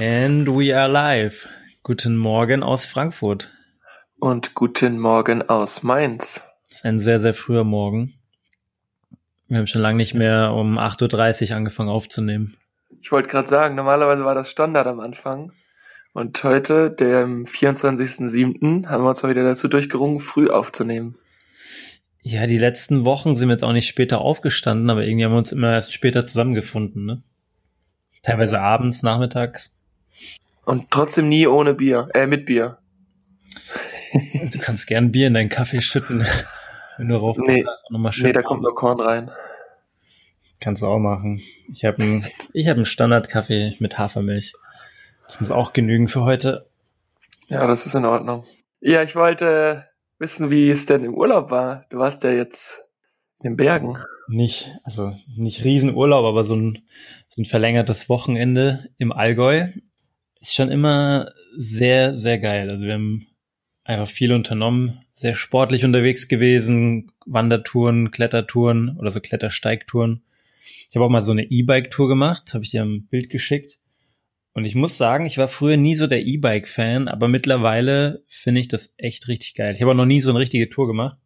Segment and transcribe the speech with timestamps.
[0.00, 1.48] And we are live.
[1.84, 3.52] Guten Morgen aus Frankfurt.
[4.18, 6.42] Und guten Morgen aus Mainz.
[6.68, 8.14] Es ist ein sehr, sehr früher Morgen.
[9.46, 12.56] Wir haben schon lange nicht mehr um 8.30 Uhr angefangen aufzunehmen.
[13.00, 15.52] Ich wollte gerade sagen, normalerweise war das Standard am Anfang.
[16.12, 21.14] Und heute, dem 24.07., haben wir uns mal wieder dazu durchgerungen, früh aufzunehmen.
[22.20, 25.38] Ja, die letzten Wochen sind wir jetzt auch nicht später aufgestanden, aber irgendwie haben wir
[25.38, 27.22] uns immer erst später zusammengefunden, ne?
[28.24, 29.78] Teilweise abends, nachmittags.
[30.64, 32.78] Und trotzdem nie ohne Bier, äh, mit Bier.
[34.52, 36.24] Du kannst gern Bier in deinen Kaffee schütten,
[36.98, 39.30] wenn du rauf Nee, auch noch mal nee, da kommt nur Korn rein.
[40.60, 41.42] Kannst du auch machen.
[41.72, 44.54] Ich habe einen ich hab einen Standardkaffee mit Hafermilch.
[45.26, 46.68] Das muss auch genügen für heute.
[47.48, 48.44] Ja, das ist in Ordnung.
[48.80, 49.86] Ja, ich wollte
[50.18, 51.84] wissen, wie es denn im Urlaub war.
[51.90, 52.82] Du warst ja jetzt
[53.40, 53.98] in den Bergen.
[54.28, 56.82] Nicht, also nicht Riesenurlaub, aber so ein,
[57.28, 59.68] so ein verlängertes Wochenende im Allgäu
[60.48, 62.70] ist schon immer sehr, sehr geil.
[62.70, 63.26] Also wir haben
[63.84, 70.22] einfach viel unternommen, sehr sportlich unterwegs gewesen, Wandertouren, Klettertouren oder so Klettersteigtouren.
[70.90, 73.78] Ich habe auch mal so eine E-Bike-Tour gemacht, habe ich dir ein Bild geschickt.
[74.52, 78.68] Und ich muss sagen, ich war früher nie so der E-Bike-Fan, aber mittlerweile finde ich
[78.68, 79.72] das echt richtig geil.
[79.74, 81.18] Ich habe auch noch nie so eine richtige Tour gemacht.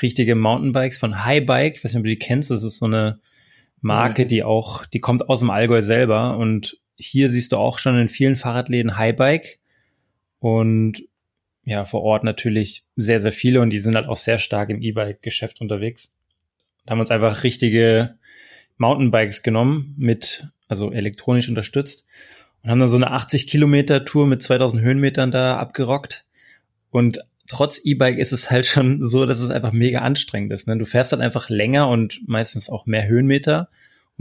[0.00, 2.86] Richtige Mountainbikes von High Bike, ich weiß nicht, ob du die kennst, das ist so
[2.86, 3.20] eine
[3.82, 7.98] Marke, die auch, die kommt aus dem Allgäu selber und hier siehst du auch schon
[7.98, 9.58] in vielen Fahrradläden High Bike
[10.38, 11.02] und
[11.64, 14.82] ja, vor Ort natürlich sehr, sehr viele und die sind halt auch sehr stark im
[14.82, 16.14] E-Bike-Geschäft unterwegs.
[16.84, 18.16] Da haben uns einfach richtige
[18.78, 22.06] Mountainbikes genommen mit, also elektronisch unterstützt
[22.62, 26.24] und haben dann so eine 80 Kilometer Tour mit 2000 Höhenmetern da abgerockt.
[26.90, 30.66] Und trotz E-Bike ist es halt schon so, dass es einfach mega anstrengend ist.
[30.66, 30.76] Ne?
[30.76, 33.68] Du fährst halt einfach länger und meistens auch mehr Höhenmeter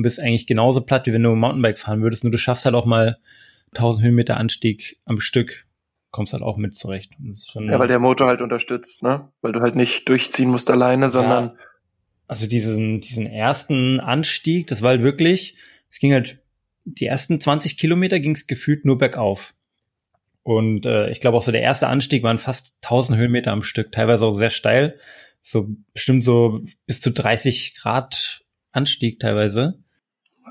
[0.02, 2.24] und bist eigentlich genauso platt, wie wenn du Mountainbike fahren würdest.
[2.24, 3.20] Nur du schaffst halt auch mal
[3.76, 5.68] 1000 Höhenmeter Anstieg am Stück.
[6.10, 7.14] Kommst halt auch mit zurecht.
[7.54, 9.30] Ja, weil der Motor halt unterstützt, ne?
[9.42, 11.58] Weil du halt nicht durchziehen musst alleine, sondern
[12.28, 15.56] also diesen, diesen ersten Anstieg, das war halt wirklich,
[15.90, 16.40] es ging halt,
[16.86, 19.54] die ersten 20 Kilometer ging es gefühlt nur bergauf.
[20.42, 23.92] Und äh, ich glaube auch so der erste Anstieg waren fast 1000 Höhenmeter am Stück,
[23.92, 24.98] teilweise auch sehr steil,
[25.44, 29.81] so bestimmt so bis zu 30 Grad Anstieg teilweise.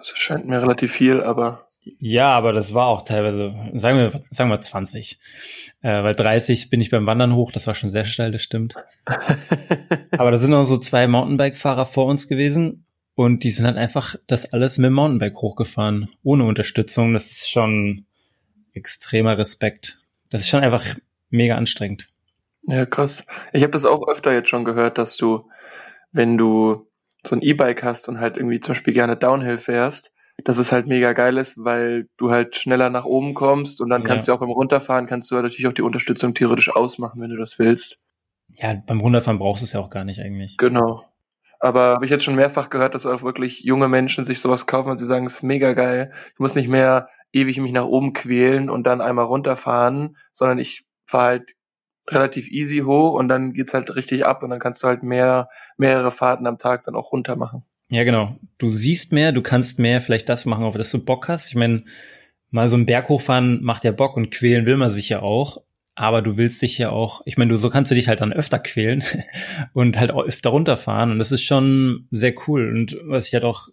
[0.08, 1.66] Das scheint mir relativ viel, aber
[1.98, 5.18] Ja, aber das war auch teilweise, sagen wir, sagen wir 20.
[5.82, 8.74] Äh, weil 30 bin ich beim Wandern hoch, das war schon sehr steil, das stimmt.
[10.18, 12.84] Aber da sind noch so zwei Mountainbike-Fahrer vor uns gewesen
[13.14, 17.14] und die sind halt einfach das alles mit dem Mountainbike hochgefahren, ohne Unterstützung.
[17.14, 18.04] Das ist schon
[18.72, 19.98] extremer Respekt.
[20.28, 20.84] Das ist schon einfach
[21.30, 22.08] mega anstrengend.
[22.62, 23.26] Ja, krass.
[23.52, 25.48] Ich habe das auch öfter jetzt schon gehört, dass du,
[26.12, 26.89] wenn du
[27.24, 30.14] so ein E-Bike hast und halt irgendwie zum Beispiel gerne Downhill fährst,
[30.44, 34.02] dass es halt mega geil ist, weil du halt schneller nach oben kommst und dann
[34.02, 34.08] Ja.
[34.08, 37.30] kannst du auch beim Runterfahren, kannst du halt natürlich auch die Unterstützung theoretisch ausmachen, wenn
[37.30, 38.04] du das willst.
[38.54, 40.56] Ja, beim Runterfahren brauchst du es ja auch gar nicht eigentlich.
[40.56, 41.04] Genau.
[41.60, 44.90] Aber habe ich jetzt schon mehrfach gehört, dass auch wirklich junge Menschen sich sowas kaufen
[44.90, 46.12] und sie sagen, es ist mega geil.
[46.32, 50.84] Ich muss nicht mehr ewig mich nach oben quälen und dann einmal runterfahren, sondern ich
[51.04, 51.52] fahre halt
[52.12, 55.48] relativ easy hoch und dann geht's halt richtig ab und dann kannst du halt mehr,
[55.76, 57.64] mehrere Fahrten am Tag dann auch runter machen.
[57.88, 58.36] Ja, genau.
[58.58, 61.48] Du siehst mehr, du kannst mehr vielleicht das machen, auf das du Bock hast.
[61.48, 61.84] Ich meine,
[62.50, 65.62] mal so einen Berg hochfahren macht ja Bock und quälen will man sich ja auch.
[65.96, 68.32] Aber du willst dich ja auch, ich meine, du, so kannst du dich halt dann
[68.32, 69.02] öfter quälen
[69.74, 71.10] und halt öfter runterfahren.
[71.10, 72.70] Und das ist schon sehr cool.
[72.70, 73.68] Und was ich halt auch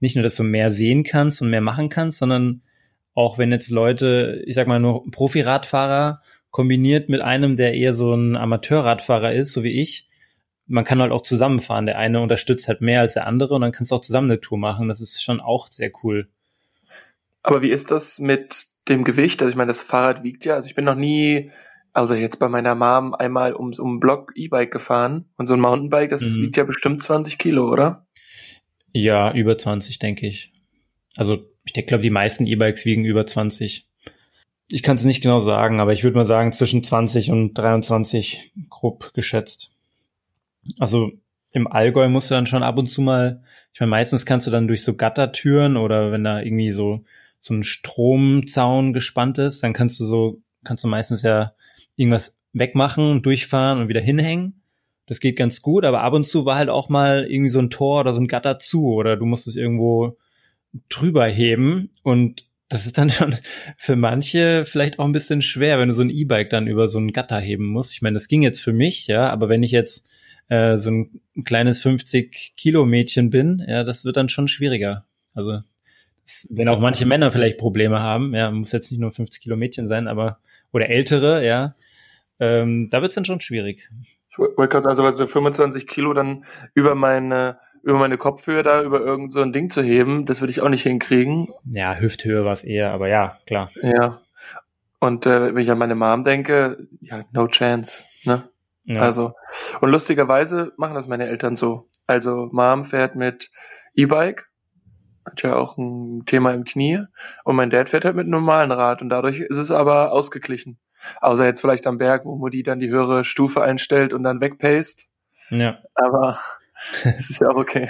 [0.00, 2.62] nicht nur, dass du mehr sehen kannst und mehr machen kannst, sondern
[3.14, 8.14] auch wenn jetzt Leute, ich sag mal nur Profi-Radfahrer kombiniert mit einem, der eher so
[8.14, 10.08] ein Amateurradfahrer ist, so wie ich,
[10.66, 11.86] man kann halt auch zusammenfahren.
[11.86, 14.40] Der eine unterstützt halt mehr als der andere und dann kannst du auch zusammen eine
[14.40, 14.88] Tour machen.
[14.88, 16.28] Das ist schon auch sehr cool.
[17.42, 19.42] Aber wie ist das mit dem Gewicht?
[19.42, 21.50] Also ich meine, das Fahrrad wiegt ja, also ich bin noch nie,
[21.92, 25.60] außer jetzt bei meiner Mom, einmal ums um einen Block E-Bike gefahren und so ein
[25.60, 26.42] Mountainbike, das Mhm.
[26.42, 28.06] wiegt ja bestimmt 20 Kilo, oder?
[28.92, 30.52] Ja, über 20, denke ich.
[31.16, 33.89] Also ich glaube, die meisten E-Bikes wiegen über 20.
[34.70, 38.52] Ich kann es nicht genau sagen, aber ich würde mal sagen zwischen 20 und 23
[38.68, 39.70] grob geschätzt.
[40.78, 41.12] Also
[41.52, 44.50] im Allgäu musst du dann schon ab und zu mal, ich meine, meistens kannst du
[44.50, 47.04] dann durch so Gattertüren oder wenn da irgendwie so
[47.40, 51.52] so ein Stromzaun gespannt ist, dann kannst du so, kannst du meistens ja
[51.96, 54.60] irgendwas wegmachen, durchfahren und wieder hinhängen.
[55.06, 57.70] Das geht ganz gut, aber ab und zu war halt auch mal irgendwie so ein
[57.70, 60.18] Tor oder so ein Gatter zu oder du musst es irgendwo
[60.88, 63.36] drüber heben und das ist dann schon
[63.76, 66.98] für manche vielleicht auch ein bisschen schwer, wenn du so ein E-Bike dann über so
[66.98, 67.92] ein Gatter heben musst.
[67.92, 70.08] Ich meine, das ging jetzt für mich, ja, aber wenn ich jetzt
[70.48, 75.04] äh, so ein kleines 50 Kilo Mädchen bin, ja, das wird dann schon schwieriger.
[75.34, 75.58] Also
[76.48, 80.06] Wenn auch manche Männer vielleicht Probleme haben, ja, muss jetzt nicht nur 50 Kilometer sein,
[80.06, 80.38] aber,
[80.72, 81.74] oder ältere, ja,
[82.38, 83.90] ähm, da wird's dann schon schwierig.
[84.30, 86.44] Ich wollte gerade sagen, also 25 Kilo dann
[86.74, 90.50] über meine, über meine Kopfhöhe da, über irgend so ein Ding zu heben, das würde
[90.50, 91.48] ich auch nicht hinkriegen.
[91.64, 93.70] Ja, Hüfthöhe war es eher, aber ja, klar.
[93.82, 94.20] Ja.
[94.98, 98.48] Und äh, wenn ich an meine Mom denke, ja, no chance, ne?
[98.84, 99.00] Ja.
[99.02, 99.34] Also,
[99.80, 101.88] und lustigerweise machen das meine Eltern so.
[102.06, 103.50] Also, Mom fährt mit
[103.94, 104.48] E-Bike,
[105.24, 107.04] hat ja auch ein Thema im Knie,
[107.44, 110.78] und mein Dad fährt halt mit einem normalen Rad, und dadurch ist es aber ausgeglichen.
[111.20, 115.08] Außer jetzt vielleicht am Berg, wo Mutti dann die höhere Stufe einstellt und dann wegpaced.
[115.50, 115.78] Ja.
[115.94, 116.38] Aber
[117.04, 117.88] es ist ja auch okay.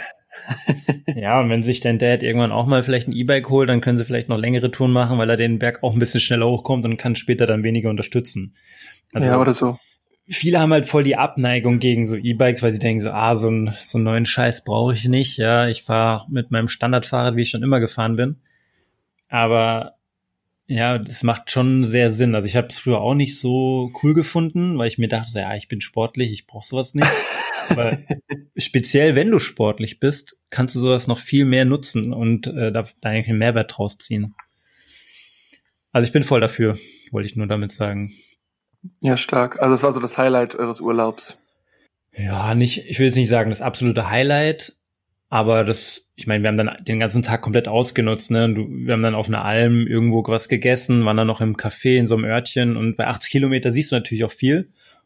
[1.14, 3.98] ja, und wenn sich dein Dad irgendwann auch mal vielleicht ein E-Bike holt, dann können
[3.98, 6.84] sie vielleicht noch längere Touren machen, weil er den Berg auch ein bisschen schneller hochkommt
[6.84, 8.54] und kann später dann weniger unterstützen.
[9.12, 9.78] Also, ja, oder so.
[10.28, 13.50] Viele haben halt voll die Abneigung gegen so E-Bikes, weil sie denken so, ah, so,
[13.50, 15.36] ein, so einen neuen Scheiß brauche ich nicht.
[15.38, 18.36] Ja, ich fahre mit meinem Standardfahrrad, wie ich schon immer gefahren bin.
[19.28, 19.94] Aber
[20.70, 22.36] ja, das macht schon sehr Sinn.
[22.36, 25.56] Also ich habe es früher auch nicht so cool gefunden, weil ich mir dachte, ja,
[25.56, 27.10] ich bin sportlich, ich brauche sowas nicht.
[27.68, 27.98] Aber
[28.56, 32.84] speziell, wenn du sportlich bist, kannst du sowas noch viel mehr nutzen und äh, da,
[33.00, 34.36] da eigentlich einen Mehrwert draus ziehen.
[35.90, 36.78] Also ich bin voll dafür,
[37.10, 38.14] wollte ich nur damit sagen.
[39.00, 39.60] Ja, stark.
[39.60, 41.42] Also es war so das Highlight eures Urlaubs.
[42.16, 44.76] Ja, nicht, ich will jetzt nicht sagen das absolute Highlight,
[45.30, 48.52] aber das, ich meine, wir haben dann den ganzen Tag komplett ausgenutzt, ne?
[48.52, 51.96] Du, wir haben dann auf einer Alm irgendwo was gegessen, waren dann noch im Café
[51.96, 54.62] in so einem Örtchen und bei 80 Kilometer siehst du natürlich auch viel.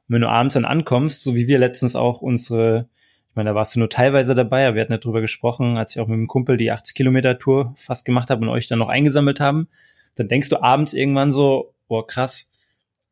[0.09, 2.89] Und wenn du abends dann ankommst, so wie wir letztens auch unsere,
[3.29, 5.95] ich meine, da warst du nur teilweise dabei, aber wir hatten ja drüber gesprochen, als
[5.95, 8.79] ich auch mit dem Kumpel die 80 Kilometer Tour fast gemacht habe und euch dann
[8.79, 9.69] noch eingesammelt haben,
[10.15, 12.51] dann denkst du abends irgendwann so, boah, krass,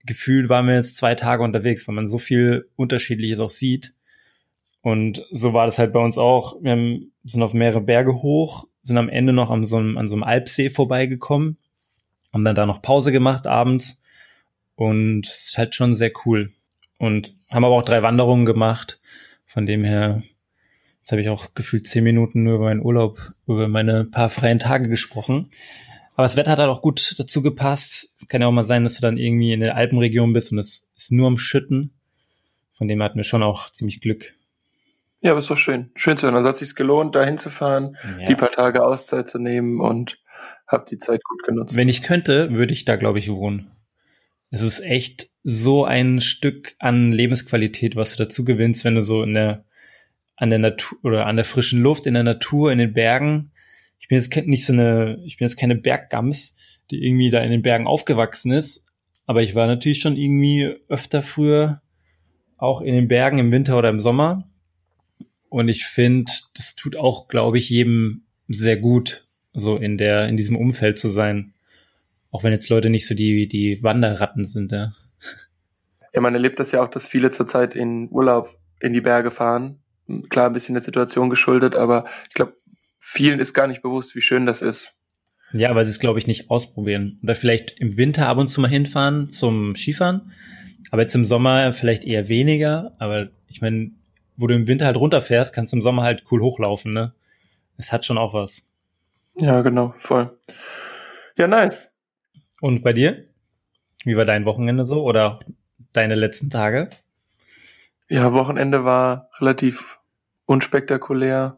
[0.06, 3.92] gefühlt waren wir jetzt zwei Tage unterwegs, weil man so viel Unterschiedliches auch sieht.
[4.82, 6.56] Und so war das halt bei uns auch.
[6.60, 10.14] Wir sind auf mehrere Berge hoch, sind am Ende noch an so einem, an so
[10.14, 11.56] einem Alpsee vorbeigekommen,
[12.32, 14.02] haben dann da noch Pause gemacht abends
[14.74, 16.50] und es ist halt schon sehr cool.
[16.98, 19.00] Und haben aber auch drei Wanderungen gemacht.
[19.46, 20.22] Von dem her,
[21.00, 24.58] jetzt habe ich auch gefühlt zehn Minuten nur über meinen Urlaub, über meine paar freien
[24.58, 25.50] Tage gesprochen.
[26.14, 28.12] Aber das Wetter hat halt auch gut dazu gepasst.
[28.16, 30.58] Es kann ja auch mal sein, dass du dann irgendwie in der Alpenregion bist und
[30.58, 31.92] es ist nur am Schütten.
[32.74, 34.34] Von dem hatten wir schon auch ziemlich Glück.
[35.22, 35.90] Ja, aber ist doch schön.
[35.94, 36.34] Schön zu hören.
[36.34, 38.26] Also hat sich gelohnt, da hinzufahren, ja.
[38.26, 40.18] die paar Tage Auszeit zu nehmen und
[40.66, 41.76] hab die Zeit gut genutzt.
[41.76, 43.70] Wenn ich könnte, würde ich da, glaube ich, wohnen.
[44.50, 49.22] Es ist echt so ein Stück an Lebensqualität, was du dazu gewinnst, wenn du so
[49.22, 49.64] in der,
[50.36, 53.52] an der Natur oder an der frischen Luft, in der Natur, in den Bergen.
[54.00, 56.56] Ich bin jetzt nicht so eine, ich bin jetzt keine Berggams,
[56.90, 58.88] die irgendwie da in den Bergen aufgewachsen ist.
[59.24, 61.80] Aber ich war natürlich schon irgendwie öfter früher
[62.56, 64.48] auch in den Bergen im Winter oder im Sommer
[65.52, 70.36] und ich finde, das tut auch, glaube ich, jedem sehr gut, so in der, in
[70.36, 71.52] diesem Umfeld zu sein.
[72.30, 74.92] Auch wenn jetzt Leute nicht so die, die Wanderratten sind, ja.
[76.14, 79.78] Ja, man erlebt das ja auch, dass viele zurzeit in Urlaub in die Berge fahren.
[80.30, 82.56] Klar, ein bisschen der Situation geschuldet, aber ich glaube,
[82.98, 85.00] vielen ist gar nicht bewusst, wie schön das ist.
[85.52, 87.18] Ja, weil sie es, glaube ich, nicht ausprobieren.
[87.22, 90.32] Oder vielleicht im Winter ab und zu mal hinfahren zum Skifahren.
[90.90, 92.94] Aber jetzt im Sommer vielleicht eher weniger.
[92.98, 93.92] Aber ich meine,
[94.36, 97.14] wo du im Winter halt runterfährst, kannst du im Sommer halt cool hochlaufen, ne?
[97.76, 98.72] Es hat schon auch was.
[99.36, 100.38] Ja, genau, voll.
[101.36, 101.98] Ja, nice.
[102.60, 103.26] Und bei dir?
[104.04, 105.40] Wie war dein Wochenende so oder
[105.92, 106.90] deine letzten Tage?
[108.08, 109.98] Ja, Wochenende war relativ
[110.46, 111.56] unspektakulär.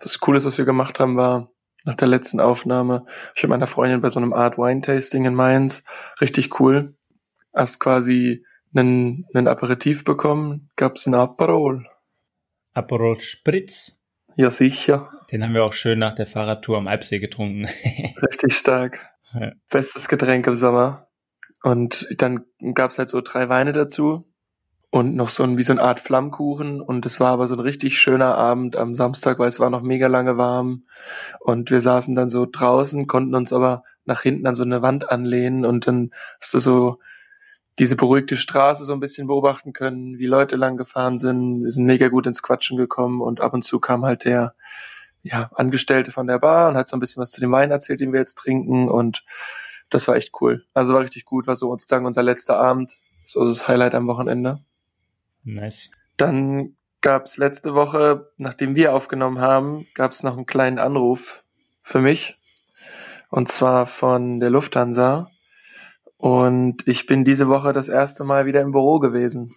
[0.00, 1.50] Das Coole, was wir gemacht haben, war
[1.84, 5.34] nach der letzten Aufnahme, ich mit meiner Freundin bei so einem Art Wine Tasting in
[5.34, 5.84] Mainz.
[6.20, 6.94] Richtig cool.
[7.52, 11.86] Erst quasi einen, einen Aperitif bekommen, gab's ein Aperol.
[12.76, 14.02] Aperol Spritz.
[14.36, 15.10] Ja, sicher.
[15.32, 17.64] Den haben wir auch schön nach der Fahrradtour am Alpsee getrunken.
[18.22, 19.10] Richtig stark.
[19.32, 19.52] Ja.
[19.70, 21.08] Bestes Getränk im Sommer.
[21.62, 24.30] Und dann gab's halt so drei Weine dazu
[24.90, 26.80] und noch so ein, wie so eine Art Flammkuchen.
[26.80, 29.82] Und es war aber so ein richtig schöner Abend am Samstag, weil es war noch
[29.82, 30.84] mega lange warm.
[31.40, 35.10] Und wir saßen dann so draußen, konnten uns aber nach hinten an so eine Wand
[35.10, 36.98] anlehnen und dann hast du so
[37.78, 41.64] diese beruhigte Straße so ein bisschen beobachten können, wie Leute lang gefahren sind.
[41.64, 44.54] Wir sind mega gut ins Quatschen gekommen und ab und zu kam halt der
[45.22, 48.00] ja, Angestellte von der Bar und hat so ein bisschen was zu dem Wein erzählt,
[48.00, 49.24] den wir jetzt trinken und
[49.90, 50.64] das war echt cool.
[50.72, 54.60] Also war richtig gut, war so sozusagen unser letzter Abend, so das Highlight am Wochenende.
[55.44, 55.90] Nice.
[56.16, 61.44] Dann gab's letzte Woche, nachdem wir aufgenommen haben, gab's noch einen kleinen Anruf
[61.80, 62.38] für mich
[63.28, 65.30] und zwar von der Lufthansa
[66.18, 69.54] und ich bin diese Woche das erste Mal wieder im Büro gewesen.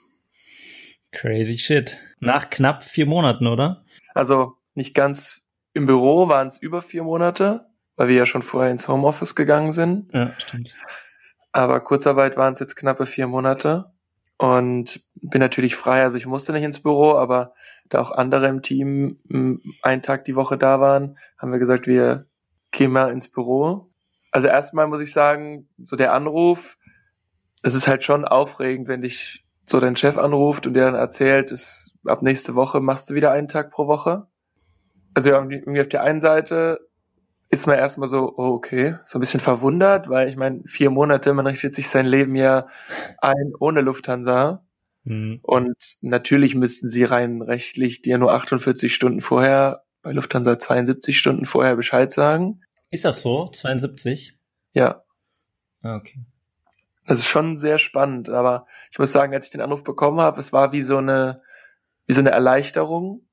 [1.11, 1.97] Crazy shit.
[2.19, 3.83] Nach knapp vier Monaten, oder?
[4.13, 8.71] Also nicht ganz im Büro waren es über vier Monate, weil wir ja schon vorher
[8.71, 10.13] ins Homeoffice gegangen sind.
[10.13, 10.73] Ja, stimmt.
[11.51, 13.91] Aber Kurzarbeit waren es jetzt knappe vier Monate
[14.37, 16.03] und bin natürlich frei.
[16.03, 17.53] Also ich musste nicht ins Büro, aber
[17.89, 19.19] da auch andere im Team
[19.81, 22.27] einen Tag die Woche da waren, haben wir gesagt, wir
[22.71, 23.88] gehen mal ins Büro.
[24.31, 26.77] Also erstmal muss ich sagen, so der Anruf,
[27.61, 31.51] es ist halt schon aufregend, wenn dich so dein Chef anruft und der dann erzählt,
[31.51, 34.27] ist, ab nächste Woche machst du wieder einen Tag pro Woche.
[35.13, 36.89] Also irgendwie auf der einen Seite
[37.49, 41.33] ist man erstmal so, oh, okay, so ein bisschen verwundert, weil ich meine, vier Monate,
[41.33, 42.67] man richtet sich sein Leben ja
[43.19, 44.63] ein ohne Lufthansa.
[45.03, 45.39] Mhm.
[45.41, 51.45] Und natürlich müssten sie rein rechtlich dir nur 48 Stunden vorher, bei Lufthansa 72 Stunden
[51.45, 52.61] vorher Bescheid sagen.
[52.91, 53.49] Ist das so?
[53.49, 54.37] 72?
[54.73, 55.03] Ja.
[55.81, 56.19] Ah, okay.
[57.05, 60.39] Das ist schon sehr spannend, aber ich muss sagen, als ich den Anruf bekommen habe,
[60.39, 61.41] es war wie so eine,
[62.05, 63.25] wie so eine Erleichterung,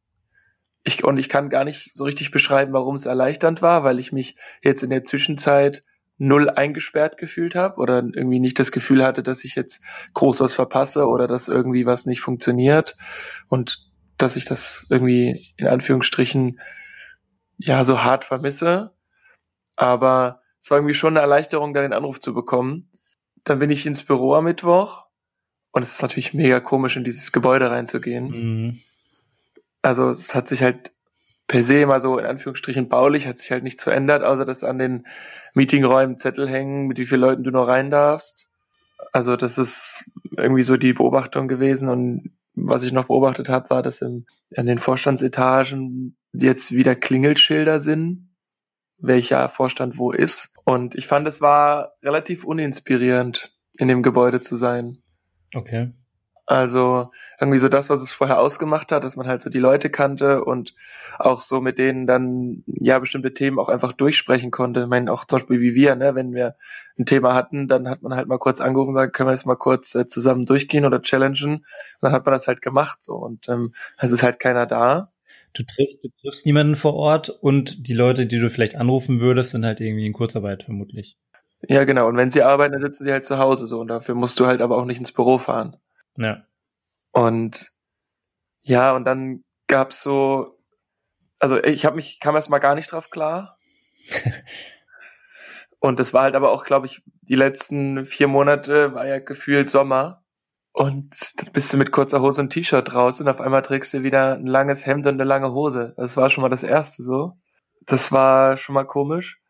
[0.86, 4.12] ich, und ich kann gar nicht so richtig beschreiben, warum es erleichternd war, weil ich
[4.12, 5.84] mich jetzt in der Zwischenzeit
[6.16, 9.84] null eingesperrt gefühlt habe oder irgendwie nicht das Gefühl hatte, dass ich jetzt
[10.14, 12.96] groß was verpasse oder dass irgendwie was nicht funktioniert
[13.48, 16.60] und dass ich das irgendwie in Anführungsstrichen
[17.58, 18.92] ja so hart vermisse.
[19.76, 22.90] Aber es war irgendwie schon eine Erleichterung, da den Anruf zu bekommen.
[23.44, 25.06] Dann bin ich ins Büro am Mittwoch
[25.70, 28.30] und es ist natürlich mega komisch, in dieses Gebäude reinzugehen.
[28.30, 28.80] Mhm.
[29.82, 30.90] Also es hat sich halt
[31.46, 34.78] per se immer so in Anführungsstrichen baulich, hat sich halt nichts verändert, außer dass an
[34.78, 35.06] den
[35.54, 38.48] Meetingräumen Zettel hängen, mit wie vielen Leuten du noch rein darfst.
[39.12, 43.82] Also das ist irgendwie so die Beobachtung gewesen und was ich noch beobachtet habe, war,
[43.82, 48.30] dass im, an den Vorstandsetagen jetzt wieder Klingelschilder sind,
[48.98, 50.56] welcher Vorstand wo ist.
[50.64, 55.02] Und ich fand, es war relativ uninspirierend, in dem Gebäude zu sein.
[55.54, 55.92] Okay.
[56.48, 57.10] Also
[57.40, 60.44] irgendwie so das, was es vorher ausgemacht hat, dass man halt so die Leute kannte
[60.44, 60.74] und
[61.18, 64.82] auch so mit denen dann ja bestimmte Themen auch einfach durchsprechen konnte.
[64.82, 66.54] Ich meine, auch zum Beispiel wie wir, ne, wenn wir
[66.98, 69.46] ein Thema hatten, dann hat man halt mal kurz angerufen und gesagt, können wir jetzt
[69.46, 71.54] mal kurz äh, zusammen durchgehen oder challengen.
[71.54, 71.64] Und
[72.00, 75.08] dann hat man das halt gemacht so und ähm, es ist halt keiner da.
[75.56, 79.52] Du triffst, du triffst niemanden vor Ort und die Leute, die du vielleicht anrufen würdest,
[79.52, 81.16] sind halt irgendwie in Kurzarbeit vermutlich.
[81.62, 82.08] Ja, genau.
[82.08, 84.46] Und wenn sie arbeiten, dann sitzen sie halt zu Hause so und dafür musst du
[84.46, 85.76] halt aber auch nicht ins Büro fahren.
[86.18, 86.44] Ja.
[87.12, 87.70] Und
[88.60, 90.58] ja, und dann gab's so,
[91.38, 93.58] also ich habe mich, kam erst mal gar nicht drauf klar.
[95.78, 99.70] und das war halt aber auch, glaube ich, die letzten vier Monate war ja gefühlt
[99.70, 100.22] Sommer.
[100.76, 104.02] Und dann bist du mit kurzer Hose und T-Shirt draußen und auf einmal trägst du
[104.02, 105.94] wieder ein langes Hemd und eine lange Hose.
[105.96, 107.38] Das war schon mal das erste so.
[107.86, 109.40] Das war schon mal komisch.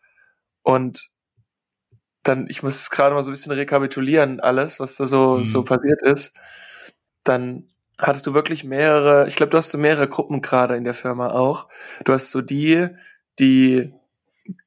[0.62, 1.10] Und
[2.22, 5.42] dann, ich muss gerade mal so ein bisschen rekapitulieren, alles, was da so, mhm.
[5.42, 6.38] so passiert ist.
[7.24, 10.94] Dann hattest du wirklich mehrere, ich glaube, du hast so mehrere Gruppen gerade in der
[10.94, 11.68] Firma auch.
[12.04, 12.90] Du hast so die,
[13.40, 13.92] die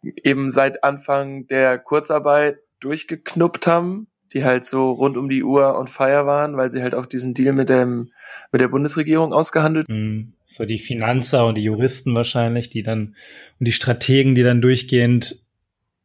[0.04, 5.90] eben seit Anfang der Kurzarbeit durchgeknuppt haben, die halt so rund um die Uhr und
[5.90, 8.12] Feier waren, weil sie halt auch diesen Deal mit dem
[8.52, 9.88] mit der Bundesregierung ausgehandelt.
[9.90, 10.34] Mhm.
[10.46, 13.16] So die Finanzer und die Juristen wahrscheinlich, die dann
[13.60, 15.42] und die Strategen, die dann durchgehend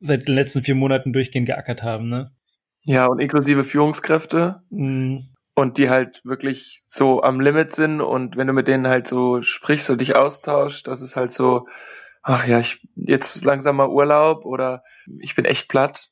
[0.01, 2.31] seit den letzten vier Monaten durchgehend geackert haben, ne?
[2.83, 4.63] Ja, und inklusive Führungskräfte.
[4.71, 5.29] Mhm.
[5.57, 9.41] Und die halt wirklich so am Limit sind und wenn du mit denen halt so
[9.43, 11.69] sprichst und dich austauschst, das ist halt so,
[12.25, 14.83] ach ja, ich, jetzt ist langsam mal Urlaub oder
[15.21, 16.11] ich bin echt platt.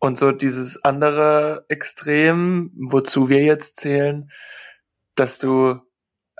[0.00, 4.30] Und so dieses andere Extrem, wozu wir jetzt zählen,
[5.14, 5.78] dass du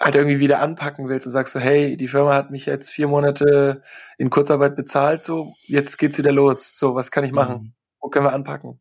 [0.00, 3.07] halt irgendwie wieder anpacken willst und sagst so, hey, die Firma hat mich jetzt vier
[3.07, 3.83] Monate
[4.17, 6.79] in Kurzarbeit bezahlt, so, jetzt geht's wieder los.
[6.79, 7.57] So, was kann ich machen?
[7.62, 7.73] Mhm.
[8.00, 8.81] Wo können wir anpacken?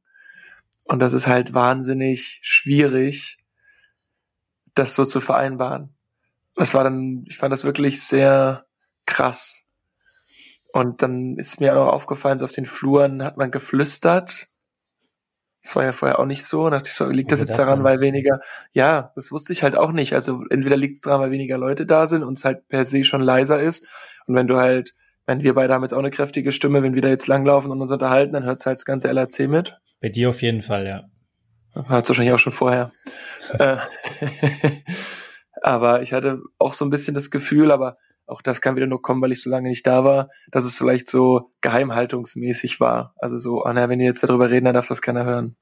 [0.85, 3.37] Und das ist halt wahnsinnig schwierig,
[4.75, 5.93] das so zu vereinbaren.
[6.55, 8.65] Das war dann, ich fand das wirklich sehr
[9.05, 9.67] krass.
[10.71, 14.48] Und dann ist mir auch noch aufgefallen, so auf den Fluren hat man geflüstert
[15.63, 16.65] das war ja vorher auch nicht so.
[16.65, 17.83] Da dachte ich so, liegt das jetzt das daran, denn?
[17.83, 18.39] weil weniger,
[18.71, 20.13] ja, das wusste ich halt auch nicht.
[20.13, 23.03] Also entweder liegt es daran, weil weniger Leute da sind und es halt per se
[23.03, 23.87] schon leiser ist.
[24.25, 27.01] Und wenn du halt, wenn wir beide haben jetzt auch eine kräftige Stimme, wenn wir
[27.01, 29.77] da jetzt langlaufen und uns unterhalten, dann hört halt das ganze LAC mit.
[30.01, 31.03] Bei dir auf jeden Fall, ja.
[31.75, 32.91] Hat es wahrscheinlich auch schon vorher.
[33.57, 33.77] Äh,
[35.63, 37.97] aber ich hatte auch so ein bisschen das Gefühl, aber
[38.29, 40.77] auch das kann wieder nur kommen, weil ich so lange nicht da war, dass es
[40.77, 43.13] vielleicht so geheimhaltungsmäßig war.
[43.17, 45.55] Also so, ah, na, wenn ihr jetzt darüber reden, dann darf das keiner hören.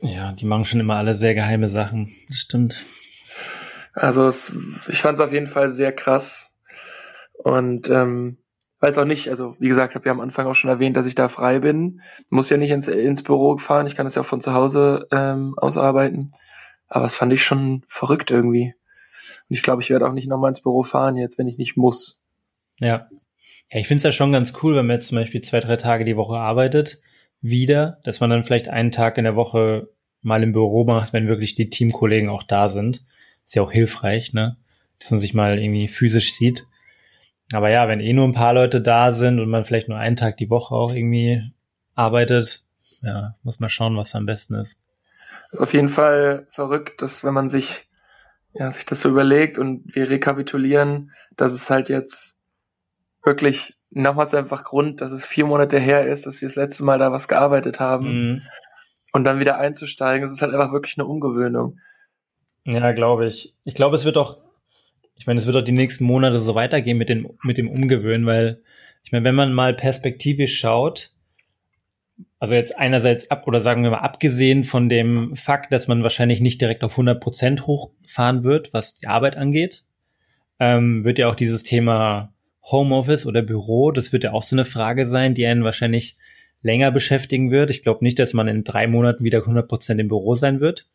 [0.00, 2.14] Ja, die machen schon immer alle sehr geheime Sachen.
[2.28, 2.84] Das stimmt.
[3.94, 4.56] Also es,
[4.88, 6.60] ich fand es auf jeden Fall sehr krass.
[7.32, 8.38] Und ähm,
[8.80, 11.14] weiß auch nicht, also wie gesagt, habe ja am Anfang auch schon erwähnt, dass ich
[11.14, 12.00] da frei bin.
[12.28, 15.06] Muss ja nicht ins, ins Büro fahren, ich kann es ja auch von zu Hause
[15.10, 16.32] ähm, ausarbeiten.
[16.88, 18.74] Aber das fand ich schon verrückt irgendwie.
[19.48, 21.76] Und ich glaube, ich werde auch nicht nochmal ins Büro fahren jetzt, wenn ich nicht
[21.76, 22.22] muss.
[22.78, 23.08] Ja.
[23.70, 25.76] Ja, ich finde es ja schon ganz cool, wenn man jetzt zum Beispiel zwei, drei
[25.76, 27.00] Tage die Woche arbeitet,
[27.40, 29.88] wieder, dass man dann vielleicht einen Tag in der Woche
[30.22, 33.04] mal im Büro macht, wenn wirklich die Teamkollegen auch da sind.
[33.46, 34.56] Ist ja auch hilfreich, ne?
[34.98, 36.66] Dass man sich mal irgendwie physisch sieht.
[37.52, 40.16] Aber ja, wenn eh nur ein paar Leute da sind und man vielleicht nur einen
[40.16, 41.42] Tag die Woche auch irgendwie
[41.94, 42.64] arbeitet,
[43.02, 44.80] ja, muss man schauen, was am besten ist.
[45.52, 47.88] ist auf jeden Fall verrückt, dass wenn man sich,
[48.54, 52.40] ja, sich das so überlegt und wir rekapitulieren, dass es halt jetzt
[53.22, 56.98] wirklich nochmals einfach Grund, dass es vier Monate her ist, dass wir das letzte Mal
[56.98, 58.06] da was gearbeitet haben.
[58.06, 58.42] Mhm.
[59.12, 61.78] Und dann wieder einzusteigen, es ist halt einfach wirklich eine Umgewöhnung.
[62.64, 63.54] Ja, glaube ich.
[63.64, 64.38] Ich glaube, es wird auch
[65.16, 68.26] ich meine, es wird auch die nächsten Monate so weitergehen mit dem, mit dem Umgewöhnen,
[68.26, 68.62] weil
[69.04, 71.12] ich meine, wenn man mal perspektivisch schaut,
[72.44, 76.42] also jetzt einerseits ab oder sagen wir mal abgesehen von dem Fakt, dass man wahrscheinlich
[76.42, 79.84] nicht direkt auf 100 Prozent hochfahren wird, was die Arbeit angeht,
[80.60, 84.66] ähm, wird ja auch dieses Thema Homeoffice oder Büro, das wird ja auch so eine
[84.66, 86.18] Frage sein, die einen wahrscheinlich
[86.60, 87.70] länger beschäftigen wird.
[87.70, 90.86] Ich glaube nicht, dass man in drei Monaten wieder 100 Prozent im Büro sein wird.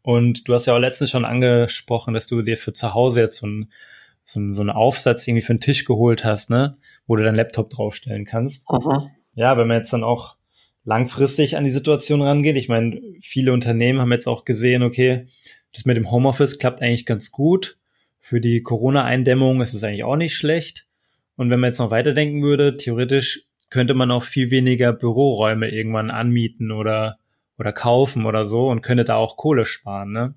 [0.00, 3.36] Und du hast ja auch letztens schon angesprochen, dass du dir für zu Hause jetzt
[3.36, 3.70] so, ein,
[4.24, 6.78] so, ein, so einen Aufsatz irgendwie für einen Tisch geholt hast, ne?
[7.06, 8.70] Wo du deinen Laptop draufstellen kannst.
[8.70, 9.10] Mhm.
[9.34, 10.36] Ja, wenn man jetzt dann auch
[10.84, 12.56] langfristig an die Situation rangeht.
[12.56, 15.26] Ich meine, viele Unternehmen haben jetzt auch gesehen, okay,
[15.72, 17.78] das mit dem Homeoffice klappt eigentlich ganz gut.
[18.20, 20.86] Für die Corona-Eindämmung ist es eigentlich auch nicht schlecht.
[21.36, 26.10] Und wenn man jetzt noch weiterdenken würde, theoretisch könnte man auch viel weniger Büroräume irgendwann
[26.10, 27.18] anmieten oder
[27.58, 30.34] oder kaufen oder so und könnte da auch Kohle sparen, ne?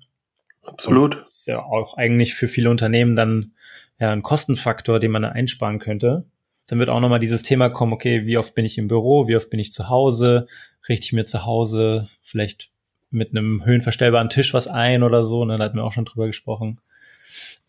[0.62, 1.16] Absolut.
[1.20, 3.52] das ist ja auch eigentlich für viele Unternehmen dann
[4.00, 6.24] ja ein Kostenfaktor, den man einsparen könnte.
[6.66, 9.36] Dann wird auch nochmal dieses Thema kommen, okay, wie oft bin ich im Büro, wie
[9.36, 10.48] oft bin ich zu Hause,
[10.88, 12.70] richte ich mir zu Hause vielleicht
[13.10, 15.58] mit einem höhenverstellbaren Tisch was ein oder so, ne?
[15.58, 16.80] da hatten wir auch schon drüber gesprochen.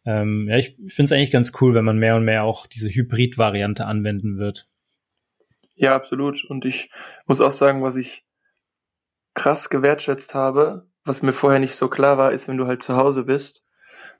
[0.05, 2.89] Ähm, ja, ich finde es eigentlich ganz cool, wenn man mehr und mehr auch diese
[2.89, 4.67] Hybrid-Variante anwenden wird.
[5.75, 6.43] Ja, absolut.
[6.45, 6.89] Und ich
[7.27, 8.23] muss auch sagen, was ich
[9.36, 12.95] krass gewertschätzt habe, was mir vorher nicht so klar war, ist, wenn du halt zu
[12.95, 13.69] Hause bist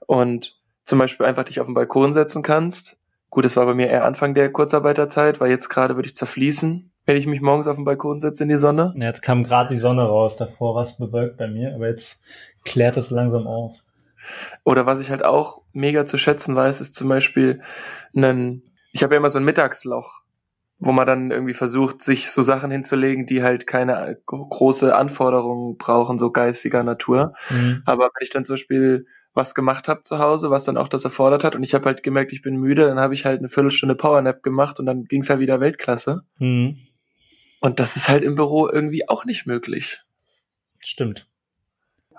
[0.06, 3.00] und zum Beispiel einfach dich auf den Balkon setzen kannst.
[3.38, 6.92] Gut, das war bei mir eher Anfang der Kurzarbeiterzeit, weil jetzt gerade würde ich zerfließen,
[7.06, 8.96] wenn ich mich morgens auf den Balkon setze in die Sonne.
[8.98, 12.24] Ja, jetzt kam gerade die Sonne raus, davor war es bewölkt bei mir, aber jetzt
[12.66, 13.76] klärt es langsam auf.
[14.64, 17.62] Oder was ich halt auch mega zu schätzen weiß, ist zum Beispiel
[18.16, 20.24] ein, ich habe ja immer so ein Mittagsloch
[20.80, 26.20] wo man dann irgendwie versucht, sich so Sachen hinzulegen, die halt keine große Anforderungen brauchen,
[26.20, 27.34] so geistiger Natur.
[27.50, 27.82] Mhm.
[27.86, 31.06] Aber wenn ich dann zum Beispiel was gemacht habe zu Hause, was dann auch das
[31.06, 33.48] erfordert hat, und ich habe halt gemerkt, ich bin müde, dann habe ich halt eine
[33.48, 36.24] Viertelstunde Powernap gemacht und dann ging es halt wieder Weltklasse.
[36.40, 36.80] Mhm.
[37.62, 40.02] Und das ist halt im Büro irgendwie auch nicht möglich.
[40.80, 41.28] Stimmt.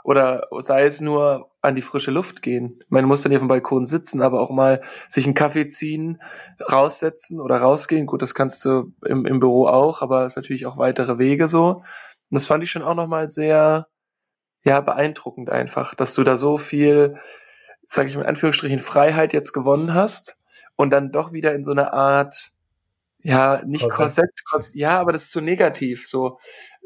[0.04, 2.82] Oder sei es nur an die frische Luft gehen.
[2.88, 6.22] Man muss dann hier auf dem Balkon sitzen, aber auch mal sich einen Kaffee ziehen,
[6.60, 8.06] raussetzen oder rausgehen.
[8.06, 11.46] Gut, das kannst du im, im Büro auch, aber es ist natürlich auch weitere Wege
[11.46, 11.82] so.
[12.30, 13.86] Und das fand ich schon auch nochmal sehr,
[14.68, 17.16] ja, beeindruckend einfach, dass du da so viel,
[17.86, 20.38] sage ich mal in Anführungsstrichen, Freiheit jetzt gewonnen hast
[20.76, 22.52] und dann doch wieder in so eine Art,
[23.22, 26.38] ja, nicht Korsett, Korsett ja, aber das ist zu negativ, so.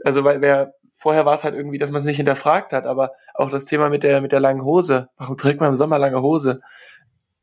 [0.05, 3.12] Also, weil wer, vorher war es halt irgendwie, dass man es nicht hinterfragt hat, aber
[3.35, 5.09] auch das Thema mit der, mit der langen Hose.
[5.16, 6.61] Warum trägt man im Sommer lange Hose?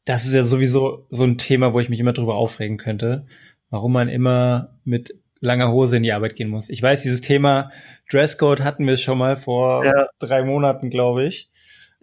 [0.06, 3.28] Das ist ja sowieso so ein Thema, wo ich mich immer drüber aufregen könnte,
[3.70, 6.70] warum man immer mit langer Hose in die Arbeit gehen muss.
[6.70, 7.72] Ich weiß, dieses Thema
[8.12, 10.08] Dresscode hatten wir schon mal vor ja.
[10.20, 11.50] drei Monaten, glaube ich.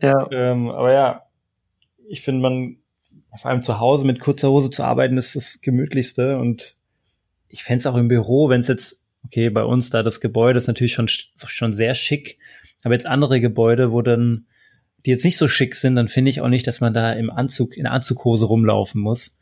[0.00, 0.28] Ja.
[0.30, 1.22] Ähm, aber ja,
[2.08, 2.76] ich finde, man
[3.36, 6.74] vor allem zu Hause mit kurzer Hose zu arbeiten, ist das gemütlichste und
[7.48, 10.58] ich fände es auch im Büro, wenn es jetzt okay, bei uns da das Gebäude
[10.58, 12.38] ist natürlich schon, schon sehr schick,
[12.82, 14.46] aber jetzt andere Gebäude, wo dann,
[15.04, 17.30] die jetzt nicht so schick sind, dann finde ich auch nicht, dass man da im
[17.30, 19.36] Anzug, in der Anzughose rumlaufen muss.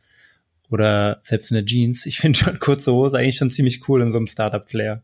[0.70, 2.06] Oder selbst in der Jeans.
[2.06, 5.02] Ich finde schon kurze Hose eigentlich schon ziemlich cool in so einem Startup-Flair.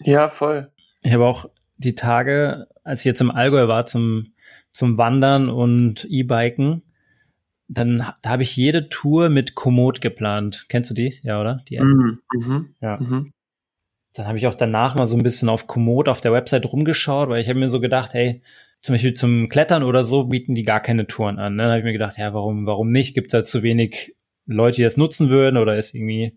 [0.00, 0.70] Ja, voll.
[1.02, 4.34] Ich habe auch die Tage, als ich jetzt im Allgäu war zum,
[4.72, 6.82] zum Wandern und E-Biken,
[7.68, 10.66] dann da habe ich jede Tour mit Komoot geplant.
[10.68, 11.18] Kennst du die?
[11.22, 11.62] Ja, oder?
[11.68, 12.20] Die mhm.
[12.34, 12.74] Mhm.
[12.80, 12.98] Ja.
[12.98, 13.32] Mhm
[14.14, 17.28] dann habe ich auch danach mal so ein bisschen auf Komoot auf der Website rumgeschaut,
[17.28, 18.42] weil ich habe mir so gedacht, hey,
[18.80, 21.54] zum Beispiel zum Klettern oder so bieten die gar keine Touren an.
[21.54, 21.62] Ne?
[21.62, 23.14] Dann habe ich mir gedacht, ja, warum, warum nicht?
[23.14, 24.14] Gibt es da zu wenig
[24.46, 26.36] Leute, die das nutzen würden oder ist irgendwie,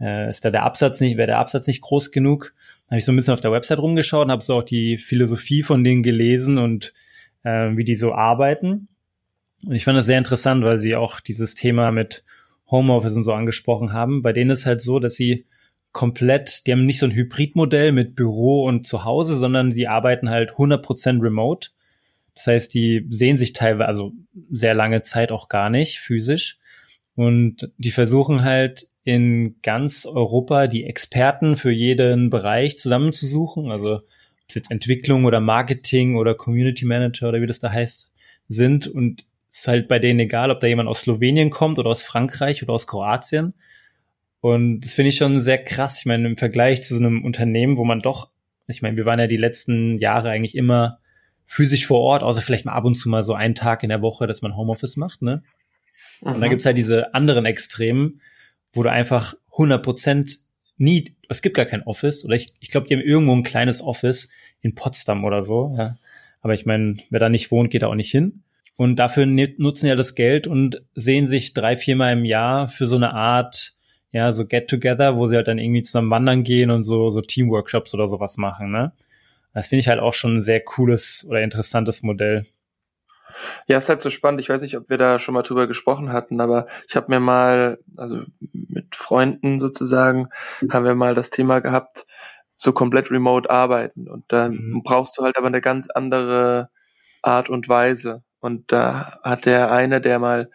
[0.00, 2.54] äh, ist da der Absatz nicht, wäre der Absatz nicht groß genug?
[2.88, 5.62] Habe ich so ein bisschen auf der Website rumgeschaut und habe so auch die Philosophie
[5.62, 6.94] von denen gelesen und
[7.42, 8.88] äh, wie die so arbeiten.
[9.64, 12.24] Und ich fand das sehr interessant, weil sie auch dieses Thema mit
[12.70, 14.22] Homeoffice und so angesprochen haben.
[14.22, 15.46] Bei denen ist halt so, dass sie
[15.92, 20.52] komplett, die haben nicht so ein Hybridmodell mit Büro und Zuhause, sondern die arbeiten halt
[20.52, 21.70] 100% remote.
[22.34, 24.12] Das heißt, die sehen sich teilweise, also
[24.50, 26.58] sehr lange Zeit auch gar nicht physisch.
[27.16, 33.70] Und die versuchen halt in ganz Europa die Experten für jeden Bereich zusammenzusuchen.
[33.70, 34.02] Also ob
[34.48, 38.10] es jetzt Entwicklung oder Marketing oder Community Manager oder wie das da heißt,
[38.48, 38.86] sind.
[38.86, 42.02] Und es ist halt bei denen egal, ob da jemand aus Slowenien kommt oder aus
[42.02, 43.54] Frankreich oder aus Kroatien.
[44.40, 46.00] Und das finde ich schon sehr krass.
[46.00, 48.30] Ich meine, im Vergleich zu so einem Unternehmen, wo man doch,
[48.66, 50.98] ich meine, wir waren ja die letzten Jahre eigentlich immer
[51.46, 54.02] physisch vor Ort, außer vielleicht mal ab und zu mal so einen Tag in der
[54.02, 55.42] Woche, dass man Homeoffice macht, ne?
[56.20, 58.20] Und dann gibt's halt diese anderen Extremen,
[58.72, 60.38] wo du einfach 100 Prozent
[60.76, 63.80] nie, es gibt gar kein Office, oder ich, ich glaube, die haben irgendwo ein kleines
[63.80, 65.96] Office in Potsdam oder so, ja.
[66.40, 68.42] Aber ich meine, wer da nicht wohnt, geht da auch nicht hin.
[68.76, 72.96] Und dafür nutzen ja das Geld und sehen sich drei, viermal im Jahr für so
[72.96, 73.74] eine Art,
[74.12, 77.94] ja, so Get-Together, wo sie halt dann irgendwie zusammen wandern gehen und so, so Teamworkshops
[77.94, 78.92] oder sowas machen, ne?
[79.54, 82.44] Das finde ich halt auch schon ein sehr cooles oder interessantes Modell.
[83.66, 84.40] Ja, ist halt so spannend.
[84.40, 87.20] Ich weiß nicht, ob wir da schon mal drüber gesprochen hatten, aber ich habe mir
[87.20, 90.28] mal, also mit Freunden sozusagen,
[90.70, 92.06] haben wir mal das Thema gehabt,
[92.56, 94.08] so komplett remote arbeiten.
[94.08, 94.82] Und dann mhm.
[94.84, 96.70] brauchst du halt aber eine ganz andere
[97.22, 98.22] Art und Weise.
[98.40, 100.50] Und da hat der eine, der mal,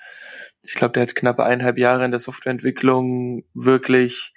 [0.61, 4.33] ich glaube, der hat knappe eineinhalb Jahre in der Softwareentwicklung wirklich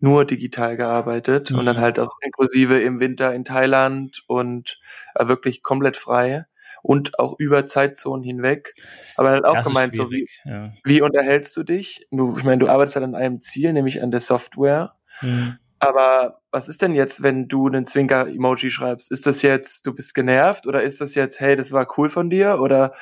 [0.00, 1.58] nur digital gearbeitet mhm.
[1.58, 1.80] und dann mhm.
[1.80, 4.78] halt auch inklusive im Winter in Thailand und
[5.14, 6.46] äh, wirklich komplett frei
[6.82, 8.74] und auch über Zeitzonen hinweg.
[9.16, 10.72] Aber halt auch gemeint, so wie, ja.
[10.84, 12.06] wie unterhältst du dich?
[12.10, 14.94] Du, ich meine, du arbeitest halt an einem Ziel, nämlich an der Software.
[15.20, 15.58] Mhm.
[15.78, 19.10] Aber was ist denn jetzt, wenn du einen Zwinker-Emoji schreibst?
[19.10, 22.28] Ist das jetzt, du bist genervt oder ist das jetzt, hey, das war cool von
[22.28, 22.60] dir?
[22.60, 22.92] Oder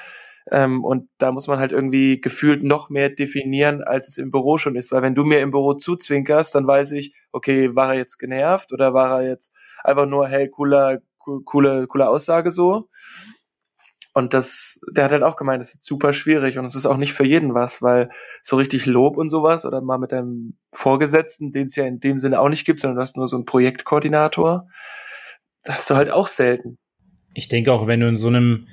[0.50, 4.58] ähm, und da muss man halt irgendwie gefühlt noch mehr definieren, als es im Büro
[4.58, 4.92] schon ist.
[4.92, 8.72] Weil wenn du mir im Büro zuzwinkerst, dann weiß ich, okay, war er jetzt genervt
[8.72, 11.00] oder war er jetzt einfach nur, hey, cooler,
[11.44, 12.88] coole, coole Aussage so.
[14.18, 16.96] Und das, der hat halt auch gemeint, das ist super schwierig und es ist auch
[16.96, 18.10] nicht für jeden was, weil
[18.42, 22.18] so richtig Lob und sowas oder mal mit deinem Vorgesetzten, den es ja in dem
[22.18, 24.66] Sinne auch nicht gibt, sondern du hast nur so einen Projektkoordinator,
[25.62, 26.78] das hast du halt auch selten.
[27.32, 28.66] Ich denke auch, wenn du in so einem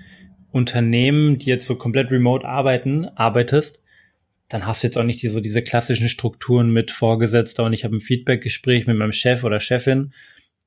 [0.52, 3.84] Unternehmen, die jetzt so komplett remote arbeiten, arbeitest,
[4.50, 7.84] dann hast du jetzt auch nicht die, so diese klassischen Strukturen mit Vorgesetzter und ich
[7.84, 10.12] habe ein Feedbackgespräch mit meinem Chef oder Chefin,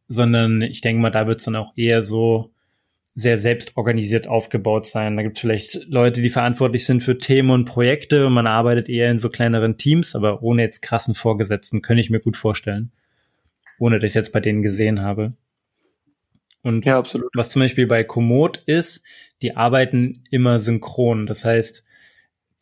[0.07, 2.53] sondern ich denke mal, da wird es dann auch eher so
[3.18, 5.16] sehr selbst organisiert aufgebaut sein.
[5.16, 8.88] Da gibt es vielleicht Leute, die verantwortlich sind für Themen und Projekte und man arbeitet
[8.88, 12.92] eher in so kleineren Teams, aber ohne jetzt krassen Vorgesetzten, könnte ich mir gut vorstellen.
[13.81, 15.33] Ohne dass ich jetzt bei denen gesehen habe.
[16.62, 17.31] Und ja, absolut.
[17.35, 19.04] was zum Beispiel bei Komoot ist,
[19.42, 21.26] die arbeiten immer synchron.
[21.26, 21.85] Das heißt,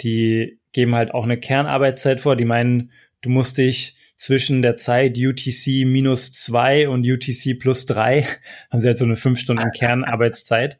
[0.01, 2.35] die geben halt auch eine Kernarbeitszeit vor.
[2.35, 8.27] Die meinen, du musst dich zwischen der Zeit UTC minus zwei und UTC plus drei,
[8.71, 10.79] haben sie halt so eine fünf Stunden Kernarbeitszeit,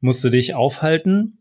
[0.00, 1.38] musst du dich aufhalten,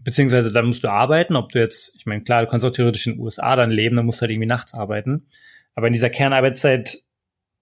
[0.00, 3.06] beziehungsweise dann musst du arbeiten, ob du jetzt, ich meine, klar, du kannst auch theoretisch
[3.06, 5.26] in den USA dann leben, dann musst du halt irgendwie nachts arbeiten.
[5.74, 7.02] Aber in dieser Kernarbeitszeit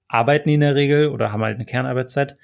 [0.09, 2.37] arbeiten die in der Regel oder haben halt eine Kernarbeitszeit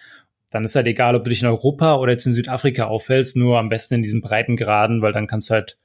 [0.52, 3.58] dann ist halt egal, ob du dich in Europa oder jetzt in Südafrika aufhältst, nur
[3.58, 5.78] am besten in diesen breiten Graden, weil dann kannst du halt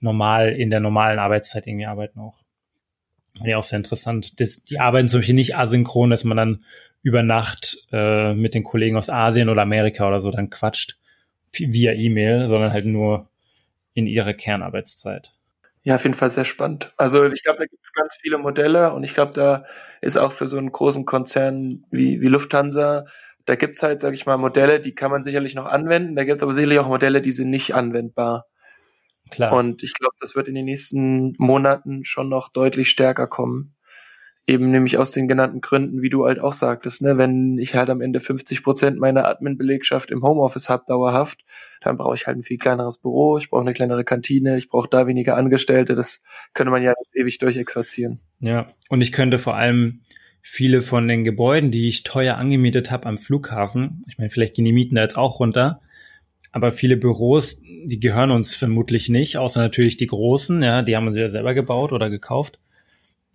[0.00, 2.42] normal in der normalen Arbeitszeit irgendwie arbeiten auch.
[3.44, 4.40] Ja, auch sehr interessant.
[4.40, 6.64] Das, die arbeiten zum Beispiel nicht asynchron, dass man dann
[7.02, 10.98] über Nacht äh, mit den Kollegen aus Asien oder Amerika oder so dann quatscht
[11.52, 13.28] via E-Mail, sondern halt nur
[13.94, 15.32] in ihrer Kernarbeitszeit.
[15.84, 16.92] Ja, auf jeden Fall sehr spannend.
[16.96, 19.64] Also ich glaube, da gibt es ganz viele Modelle und ich glaube, da
[20.00, 23.06] ist auch für so einen großen Konzern wie, wie Lufthansa
[23.48, 26.16] da gibt's halt, sag ich mal, Modelle, die kann man sicherlich noch anwenden.
[26.16, 28.44] Da gibt's aber sicherlich auch Modelle, die sind nicht anwendbar.
[29.30, 29.52] Klar.
[29.52, 33.74] Und ich glaube, das wird in den nächsten Monaten schon noch deutlich stärker kommen.
[34.46, 37.90] Eben nämlich aus den genannten Gründen, wie du halt auch sagtest, ne, wenn ich halt
[37.90, 41.44] am Ende 50 Prozent meiner Admin-Belegschaft im Homeoffice habe, dauerhaft,
[41.82, 44.88] dann brauche ich halt ein viel kleineres Büro, ich brauche eine kleinere Kantine, ich brauche
[44.88, 45.94] da weniger Angestellte.
[45.94, 48.20] Das könnte man ja jetzt ewig durchexerzieren.
[48.40, 50.00] Ja, und ich könnte vor allem
[50.40, 54.64] viele von den Gebäuden, die ich teuer angemietet habe am Flughafen, ich meine, vielleicht gehen
[54.64, 55.82] die Mieten da jetzt auch runter,
[56.58, 61.12] aber viele Büros, die gehören uns vermutlich nicht, außer natürlich die großen, ja, die haben
[61.12, 62.58] wir ja selber gebaut oder gekauft.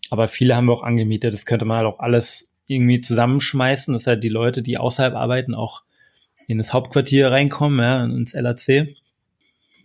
[0.10, 1.34] Aber viele haben wir auch angemietet.
[1.34, 5.56] Das könnte man halt auch alles irgendwie zusammenschmeißen, dass halt die Leute, die außerhalb arbeiten,
[5.56, 5.84] auch
[6.48, 8.96] in das Hauptquartier reinkommen, ja, ins LAC.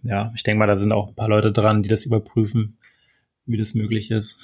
[0.03, 2.79] Ja, ich denke mal, da sind auch ein paar Leute dran, die das überprüfen,
[3.47, 4.41] wie das möglich ist.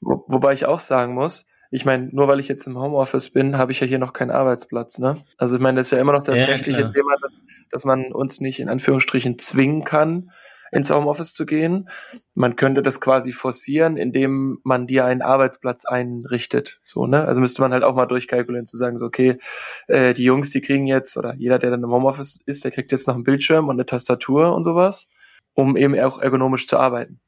[0.00, 3.56] Wo, wobei ich auch sagen muss, ich meine, nur weil ich jetzt im Homeoffice bin,
[3.56, 4.98] habe ich ja hier noch keinen Arbeitsplatz.
[4.98, 5.18] Ne?
[5.38, 6.92] Also ich meine, das ist ja immer noch das ja, rechtliche klar.
[6.92, 10.30] Thema, dass, dass man uns nicht in Anführungsstrichen zwingen kann,
[10.72, 11.88] ins Homeoffice zu gehen.
[12.34, 16.80] Man könnte das quasi forcieren, indem man dir einen Arbeitsplatz einrichtet.
[16.82, 17.24] So, ne?
[17.24, 19.38] Also müsste man halt auch mal durchkalkulieren, zu sagen, so, okay,
[19.86, 22.90] äh, die Jungs, die kriegen jetzt, oder jeder, der dann im Homeoffice ist, der kriegt
[22.92, 25.10] jetzt noch einen Bildschirm und eine Tastatur und sowas,
[25.54, 27.20] um eben auch ergonomisch zu arbeiten.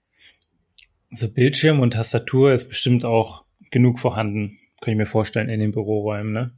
[1.13, 5.73] So Bildschirm und Tastatur ist bestimmt auch genug vorhanden, kann ich mir vorstellen, in den
[5.73, 6.53] Büroräumen, ne?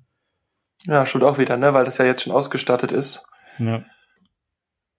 [0.85, 1.73] Ja, schon auch wieder, ne?
[1.73, 3.27] Weil das ja jetzt schon ausgestattet ist.
[3.59, 3.85] Ja.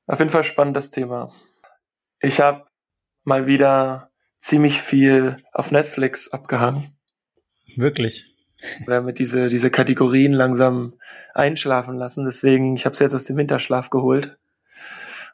[0.07, 1.31] Auf jeden Fall spannendes Thema.
[2.19, 2.65] Ich habe
[3.23, 6.97] mal wieder ziemlich viel auf Netflix abgehangen.
[7.75, 8.25] Wirklich?
[8.85, 10.93] Wir haben diese, diese Kategorien langsam
[11.33, 12.25] einschlafen lassen.
[12.25, 14.37] Deswegen, ich habe es jetzt aus dem Winterschlaf geholt.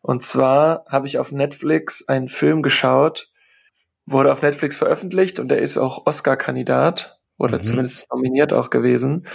[0.02, 3.30] Und zwar habe ich auf Netflix einen Film geschaut,
[4.12, 7.64] wurde auf Netflix veröffentlicht und der ist auch Oscar-Kandidat oder mhm.
[7.64, 9.26] zumindest nominiert auch gewesen.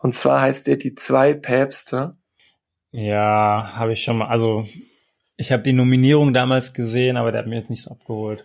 [0.00, 2.16] Und zwar heißt der Die zwei Päpste.
[2.90, 4.28] Ja, habe ich schon mal.
[4.28, 4.66] Also
[5.36, 8.44] ich habe die Nominierung damals gesehen, aber der hat mir jetzt nicht so abgeholt.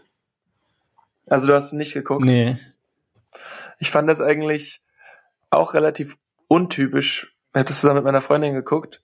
[1.28, 2.23] Also du hast nicht geguckt?
[2.23, 2.58] Nee.
[3.80, 4.82] Ich fand das eigentlich
[5.50, 7.36] auch relativ untypisch.
[7.52, 9.02] Ich habe das zusammen mit meiner Freundin geguckt,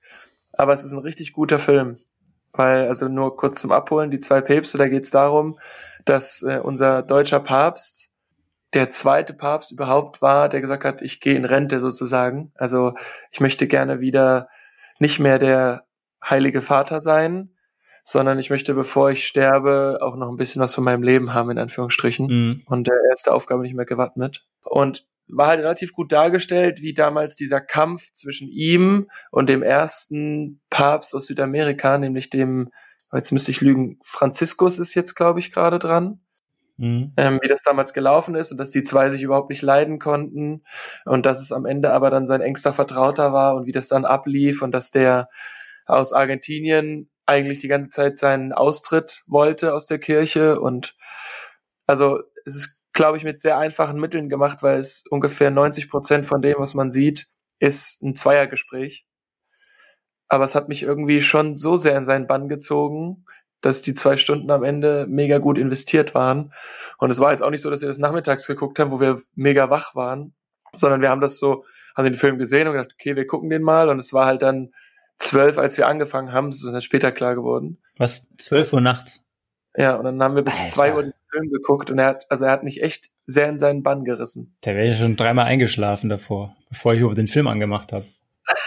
[0.54, 1.98] aber es ist ein richtig guter Film.
[2.54, 5.58] Weil, also nur kurz zum Abholen, die zwei Päpste, da geht es darum,
[6.06, 8.12] dass äh, unser deutscher Papst
[8.74, 12.52] der zweite Papst überhaupt war, der gesagt hat, ich gehe in Rente sozusagen.
[12.56, 12.96] Also
[13.32, 14.50] ich möchte gerne wieder
[15.00, 15.86] nicht mehr der
[16.24, 17.50] heilige Vater sein,
[18.04, 21.52] sondern ich möchte, bevor ich sterbe, auch noch ein bisschen was von meinem Leben haben,
[21.52, 22.28] in Anführungsstrichen.
[22.28, 22.64] Mhm.
[22.66, 24.46] Und der erste Aufgabe nicht mehr gewappnet.
[24.64, 30.62] Und war halt relativ gut dargestellt, wie damals dieser Kampf zwischen ihm und dem ersten
[30.70, 32.72] Papst aus Südamerika, nämlich dem,
[33.14, 36.20] jetzt müsste ich lügen, Franziskus ist jetzt, glaube ich, gerade dran.
[36.78, 37.14] Mhm.
[37.18, 40.64] Ähm, wie das damals gelaufen ist und dass die zwei sich überhaupt nicht leiden konnten
[41.06, 44.06] und dass es am Ende aber dann sein engster Vertrauter war und wie das dann
[44.06, 45.30] ablief und dass der
[45.86, 50.96] aus Argentinien eigentlich die ganze Zeit seinen Austritt wollte aus der Kirche und
[51.86, 56.26] also es ist, glaube ich, mit sehr einfachen Mitteln gemacht, weil es ungefähr 90 Prozent
[56.26, 57.28] von dem, was man sieht,
[57.60, 59.06] ist ein Zweiergespräch.
[60.28, 63.26] Aber es hat mich irgendwie schon so sehr in seinen Bann gezogen,
[63.62, 66.54] dass die zwei Stunden am Ende mega gut investiert waren.
[66.98, 69.22] Und es war jetzt auch nicht so, dass wir das nachmittags geguckt haben, wo wir
[69.36, 70.34] mega wach waren,
[70.74, 73.62] sondern wir haben das so, haben den Film gesehen und gedacht, okay, wir gucken den
[73.62, 73.90] mal.
[73.90, 74.74] Und es war halt dann
[75.18, 77.78] zwölf, als wir angefangen haben, das ist dann später klar geworden.
[77.98, 78.30] Was?
[78.38, 79.24] Zwölf Uhr nachts?
[79.76, 80.70] Ja, und dann haben wir bis Alter.
[80.70, 83.58] zwei Uhr den Film geguckt und er hat, also er hat mich echt sehr in
[83.58, 84.56] seinen Bann gerissen.
[84.66, 88.06] Der wäre ja schon dreimal eingeschlafen davor, bevor ich über den Film angemacht habe.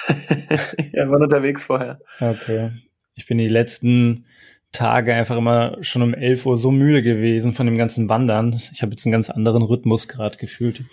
[0.92, 2.00] er war unterwegs vorher.
[2.20, 2.70] Okay.
[3.14, 4.26] Ich bin die letzten
[4.72, 8.60] Tage einfach immer schon um 11 Uhr so müde gewesen von dem ganzen Wandern.
[8.72, 10.84] Ich habe jetzt einen ganz anderen Rhythmus gerade gefühlt.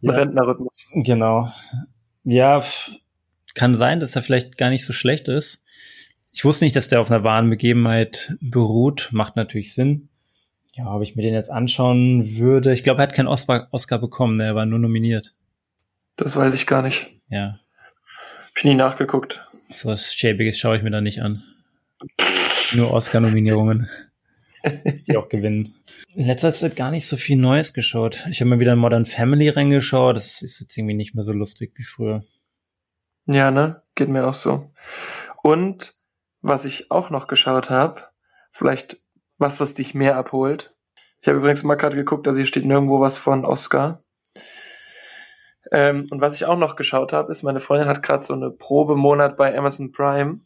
[0.00, 0.88] Ja, Rentnerrhythmus.
[0.94, 1.52] Genau.
[2.24, 2.62] Ja,
[3.54, 5.64] kann sein, dass er vielleicht gar nicht so schlecht ist.
[6.32, 9.08] Ich wusste nicht, dass der auf einer wahren Begebenheit beruht.
[9.10, 10.08] Macht natürlich Sinn.
[10.74, 12.72] Ja, ob ich mir den jetzt anschauen würde.
[12.72, 14.38] Ich glaube, er hat keinen Oscar, Oscar bekommen.
[14.38, 15.34] Er war nur nominiert.
[16.16, 17.08] Das weiß ich gar nicht.
[17.28, 17.58] Ja.
[18.60, 19.48] Ich nie nachgeguckt.
[19.70, 21.42] So was Schäbiges schaue ich mir da nicht an.
[22.74, 23.88] Nur Oscar-Nominierungen,
[25.06, 25.76] die auch gewinnen.
[26.14, 28.26] In letzter Zeit gar nicht so viel Neues geschaut.
[28.30, 30.14] Ich habe mal wieder in Modern Family reingeschaut.
[30.14, 32.22] Das ist jetzt irgendwie nicht mehr so lustig wie früher.
[33.24, 33.82] Ja, ne?
[33.94, 34.68] Geht mir auch so.
[35.42, 35.94] Und
[36.42, 38.02] was ich auch noch geschaut habe,
[38.52, 39.00] vielleicht
[39.38, 40.76] was, was dich mehr abholt.
[41.22, 44.02] Ich habe übrigens mal gerade geguckt, also hier steht nirgendwo was von Oscar.
[45.72, 48.50] Ähm, und was ich auch noch geschaut habe, ist, meine Freundin hat gerade so eine
[48.50, 50.40] Probemonat bei Amazon Prime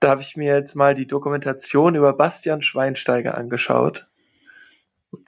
[0.00, 4.08] da habe ich mir jetzt mal die Dokumentation über Bastian Schweinsteiger angeschaut.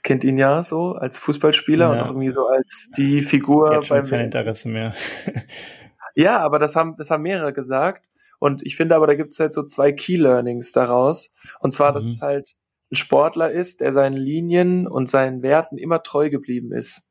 [0.03, 1.92] Kennt ihn ja so als Fußballspieler ja.
[1.92, 4.94] und auch irgendwie so als die Figur Jetzt beim kein Interesse mehr.
[6.14, 8.11] ja, aber das haben, das haben mehrere gesagt.
[8.38, 11.35] Und ich finde aber, da gibt es halt so zwei Key Learnings daraus.
[11.61, 12.11] Und zwar, dass mhm.
[12.11, 12.55] es halt
[12.90, 17.05] ein Sportler ist, der seinen Linien und seinen Werten immer treu geblieben ist.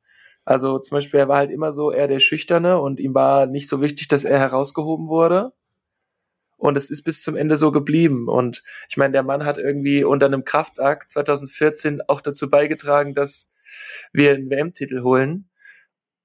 [0.45, 3.67] Also zum Beispiel, er war halt immer so eher der Schüchterne und ihm war nicht
[3.67, 5.53] so wichtig, dass er herausgehoben wurde.
[6.57, 8.29] Und es ist bis zum Ende so geblieben.
[8.29, 13.53] Und ich meine, der Mann hat irgendwie unter einem Kraftakt 2014 auch dazu beigetragen, dass
[14.13, 15.49] wir einen WM-Titel holen.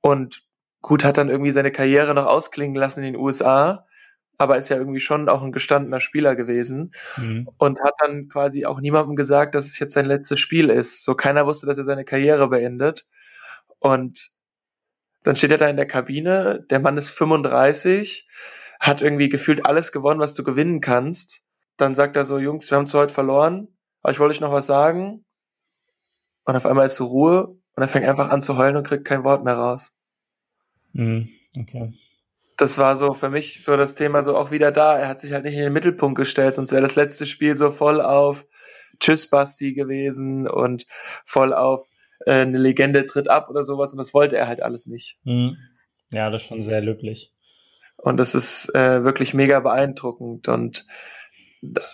[0.03, 0.43] Und
[0.83, 3.87] gut, hat dann irgendwie seine Karriere noch ausklingen lassen in den USA,
[4.39, 7.49] aber ist ja irgendwie schon auch ein gestandener Spieler gewesen mhm.
[7.59, 11.05] und hat dann quasi auch niemandem gesagt, dass es jetzt sein letztes Spiel ist.
[11.05, 13.07] So keiner wusste, dass er seine Karriere beendet.
[13.81, 14.31] Und
[15.23, 18.29] dann steht er da in der Kabine, der Mann ist 35,
[18.79, 21.45] hat irgendwie gefühlt alles gewonnen, was du gewinnen kannst.
[21.77, 23.69] Dann sagt er so, Jungs, wir haben zwar heute verloren,
[24.03, 25.25] aber ich wollte euch noch was sagen.
[26.45, 29.05] Und auf einmal ist so Ruhe und er fängt einfach an zu heulen und kriegt
[29.05, 29.99] kein Wort mehr raus.
[30.93, 31.93] Mhm, okay.
[32.57, 34.99] Das war so für mich so das Thema so auch wieder da.
[34.99, 37.71] Er hat sich halt nicht in den Mittelpunkt gestellt, sonst wäre das letzte Spiel so
[37.71, 38.47] voll auf
[38.99, 40.87] Tschüss Basti gewesen und
[41.25, 41.89] voll auf
[42.27, 45.19] äh, eine Legende tritt ab oder sowas und das wollte er halt alles nicht.
[45.25, 45.57] Mhm.
[46.11, 47.33] Ja, das ist schon sehr löblich.
[47.97, 50.87] Und das ist äh, wirklich mega beeindruckend und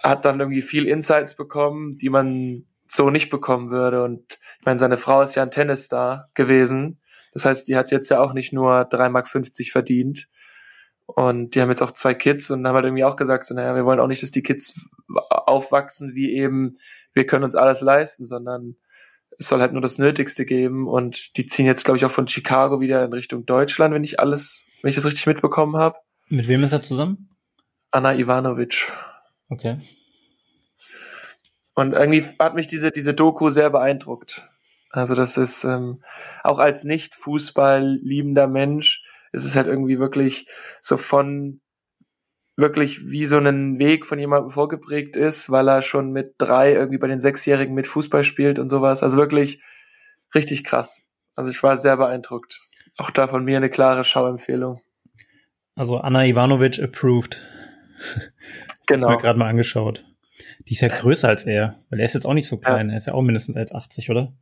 [0.02, 4.04] hat dann irgendwie viel Insights bekommen, die man so nicht bekommen würde.
[4.04, 7.00] Und ich meine, seine Frau ist ja ein Tennisstar gewesen.
[7.32, 10.28] Das heißt, die hat jetzt ja auch nicht nur 3,50 Mark verdient.
[11.06, 13.74] Und die haben jetzt auch zwei Kids und haben halt irgendwie auch gesagt, so, naja,
[13.74, 14.88] wir wollen auch nicht, dass die Kids
[15.28, 16.74] aufwachsen wie eben,
[17.12, 18.76] wir können uns alles leisten, sondern
[19.38, 20.88] es soll halt nur das Nötigste geben.
[20.88, 24.20] Und die ziehen jetzt, glaube ich, auch von Chicago wieder in Richtung Deutschland, wenn ich
[24.20, 25.96] alles, wenn ich das richtig mitbekommen habe.
[26.28, 27.30] Mit wem ist er zusammen?
[27.90, 28.92] Anna Ivanovic.
[29.48, 29.80] Okay.
[31.74, 34.48] Und irgendwie hat mich diese, diese Doku sehr beeindruckt.
[34.90, 36.02] Also das ist ähm,
[36.42, 40.48] auch als nicht Fußball liebender Mensch, ist es halt irgendwie wirklich
[40.80, 41.60] so von
[42.56, 46.98] wirklich wie so einen Weg von jemandem vorgeprägt ist, weil er schon mit drei irgendwie
[46.98, 49.02] bei den Sechsjährigen mit Fußball spielt und sowas.
[49.02, 49.62] Also wirklich
[50.34, 51.06] richtig krass.
[51.34, 52.62] Also ich war sehr beeindruckt.
[52.96, 54.80] Auch da von mir eine klare Schauempfehlung.
[55.74, 57.40] Also Anna Ivanovic approved.
[58.88, 59.08] Genau.
[59.08, 60.04] Das mir gerade mal angeschaut.
[60.68, 62.86] Die ist ja größer als er, weil er ist jetzt auch nicht so klein.
[62.86, 62.94] Ja.
[62.94, 64.32] Er ist ja auch mindestens 1,80, oder?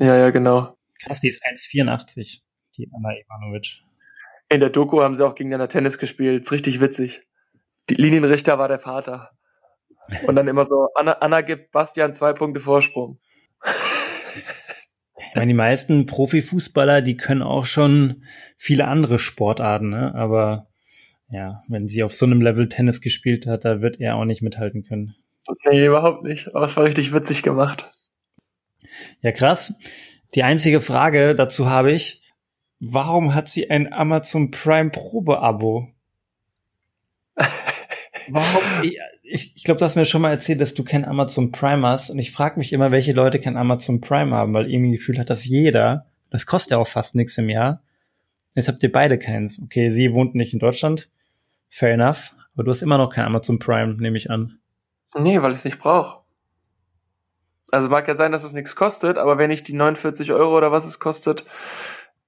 [0.00, 0.76] Ja, ja, genau.
[1.00, 2.40] Krass, die ist 1,84,
[2.76, 3.82] die Anna Ivanovic.
[4.48, 6.42] In der Doku haben sie auch gegeneinander Tennis gespielt.
[6.42, 7.22] Ist richtig witzig.
[7.90, 9.30] Die Linienrichter war der Vater.
[10.26, 13.18] Und dann immer so, Anna, Anna gibt Bastian zwei Punkte Vorsprung.
[15.18, 18.24] Ich meine, die meisten Profifußballer, die können auch schon
[18.56, 20.14] viele andere Sportarten, ne?
[20.14, 20.68] aber
[21.28, 24.42] ja, wenn sie auf so einem Level Tennis gespielt hat, da wird er auch nicht
[24.42, 25.14] mithalten können.
[25.68, 26.54] Nee, überhaupt nicht.
[26.54, 27.92] Aber es war richtig witzig gemacht.
[29.20, 29.78] Ja, krass.
[30.34, 32.22] Die einzige Frage dazu habe ich,
[32.80, 35.88] warum hat sie ein Amazon Prime Probe-Abo?
[38.30, 38.62] Warum?
[39.22, 42.10] Ich, ich, glaube, du hast mir schon mal erzählt, dass du kein Amazon Prime hast.
[42.10, 45.30] Und ich frage mich immer, welche Leute kein Amazon Prime haben, weil irgendwie Gefühl hat,
[45.30, 47.82] dass jeder, das kostet ja auch fast nichts im Jahr.
[48.54, 49.60] Jetzt habt ihr beide keins.
[49.62, 51.10] Okay, sie wohnt nicht in Deutschland.
[51.68, 52.34] Fair enough.
[52.54, 54.58] Aber du hast immer noch kein Amazon Prime, nehme ich an.
[55.14, 56.22] Nee, weil ich es nicht brauche.
[57.70, 60.72] Also mag ja sein, dass es nichts kostet, aber wenn ich die 49 Euro oder
[60.72, 61.44] was es kostet,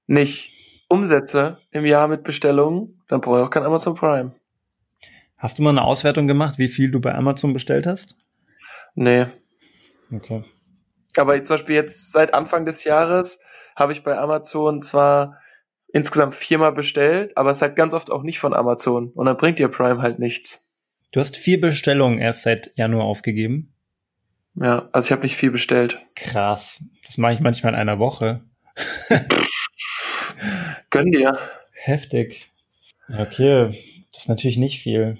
[0.05, 0.53] nicht
[0.89, 4.31] umsetze im Jahr mit Bestellungen, dann brauche ich auch kein Amazon Prime.
[5.39, 8.17] Hast du mal eine Auswertung gemacht, wie viel du bei Amazon bestellt hast?
[8.93, 9.25] Nee.
[10.11, 10.43] Okay.
[11.15, 13.41] Aber zum Beispiel jetzt seit Anfang des Jahres
[13.73, 15.39] habe ich bei Amazon zwar
[15.93, 19.37] insgesamt viermal bestellt, aber es ist halt ganz oft auch nicht von Amazon und dann
[19.37, 20.69] bringt dir Prime halt nichts.
[21.11, 23.73] Du hast vier Bestellungen erst seit Januar aufgegeben.
[24.55, 25.99] Ja, also ich habe nicht viel bestellt.
[26.15, 26.83] Krass.
[27.07, 28.43] Das mache ich manchmal in einer Woche.
[30.89, 31.39] Gönn dir.
[31.71, 32.51] Heftig.
[33.07, 33.67] Okay,
[34.11, 35.17] das ist natürlich nicht viel.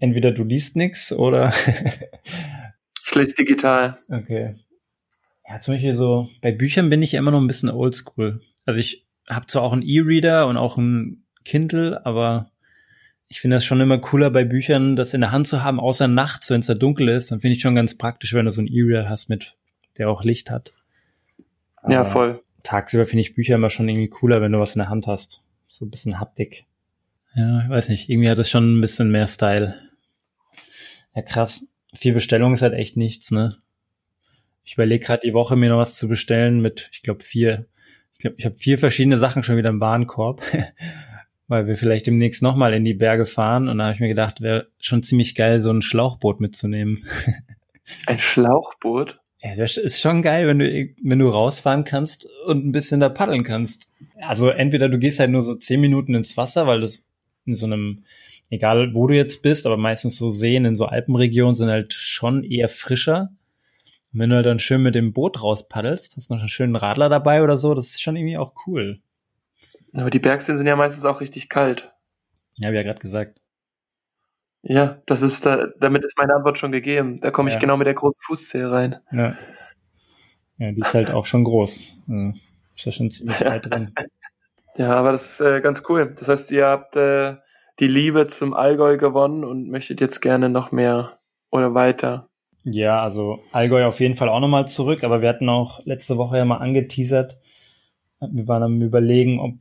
[0.00, 1.52] Entweder du liest nix oder.
[3.06, 3.98] ich lese digital.
[4.08, 4.56] Okay.
[5.48, 8.42] Ja, zum Beispiel so, bei Büchern bin ich immer noch ein bisschen oldschool.
[8.66, 12.50] Also ich habe zwar auch einen E-Reader und auch ein Kindle, aber
[13.28, 16.06] ich finde das schon immer cooler bei Büchern, das in der Hand zu haben, außer
[16.06, 18.60] nachts, wenn es da dunkel ist, dann finde ich schon ganz praktisch, wenn du so
[18.60, 19.56] einen E-Reader hast mit,
[19.96, 20.74] der auch Licht hat.
[21.76, 22.42] Aber ja, voll.
[22.62, 25.42] Tagsüber finde ich Bücher immer schon irgendwie cooler, wenn du was in der Hand hast.
[25.68, 26.66] So ein bisschen Haptik.
[27.34, 29.76] Ja, ich weiß nicht, irgendwie hat das schon ein bisschen mehr Style.
[31.14, 31.74] Ja, krass.
[31.94, 33.56] Vier Bestellungen ist halt echt nichts, ne?
[34.64, 37.66] Ich überlege gerade die Woche mir noch was zu bestellen mit, ich glaube, vier.
[38.14, 40.42] Ich glaube, ich habe vier verschiedene Sachen schon wieder im Warenkorb.
[41.48, 43.68] weil wir vielleicht demnächst nochmal in die Berge fahren.
[43.68, 47.04] Und da habe ich mir gedacht, wäre schon ziemlich geil, so ein Schlauchboot mitzunehmen.
[48.06, 49.18] Ein Schlauchboot?
[49.40, 53.08] Ja, das ist schon geil, wenn du, wenn du rausfahren kannst und ein bisschen da
[53.08, 53.90] paddeln kannst.
[54.20, 57.07] Also entweder du gehst halt nur so zehn Minuten ins Wasser, weil das
[57.48, 58.04] in so einem,
[58.50, 62.44] egal wo du jetzt bist, aber meistens so Seen in so Alpenregionen sind halt schon
[62.44, 63.30] eher frischer.
[64.12, 67.08] Und wenn du halt dann schön mit dem Boot rauspaddelst, hast noch einen schönen Radler
[67.08, 69.00] dabei oder so, das ist schon irgendwie auch cool.
[69.92, 71.92] Aber die Bergseen sind ja meistens auch richtig kalt.
[72.56, 73.40] Ja, wie ja gerade gesagt.
[74.62, 77.20] Ja, das ist da, damit ist meine Antwort schon gegeben.
[77.20, 77.60] Da komme ich ja.
[77.60, 78.96] genau mit der großen Fußzehe rein.
[79.12, 79.36] Ja.
[80.58, 81.84] Ja, die ist halt auch schon groß.
[82.08, 82.32] Also,
[82.76, 83.94] ist ja schon ziemlich weit drin.
[84.78, 86.14] Ja, aber das ist äh, ganz cool.
[86.16, 87.34] Das heißt, ihr habt äh,
[87.80, 91.18] die Liebe zum Allgäu gewonnen und möchtet jetzt gerne noch mehr
[91.50, 92.28] oder weiter.
[92.62, 96.38] Ja, also Allgäu auf jeden Fall auch nochmal zurück, aber wir hatten auch letzte Woche
[96.38, 97.38] ja mal angeteasert,
[98.20, 99.54] wir waren am überlegen, ob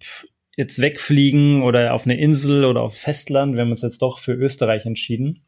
[0.56, 3.56] jetzt wegfliegen oder auf eine Insel oder auf Festland.
[3.56, 5.44] Wir haben uns jetzt doch für Österreich entschieden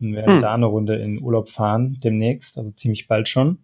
[0.00, 0.42] und werden hm.
[0.42, 3.58] da eine Runde in Urlaub fahren demnächst, also ziemlich bald schon.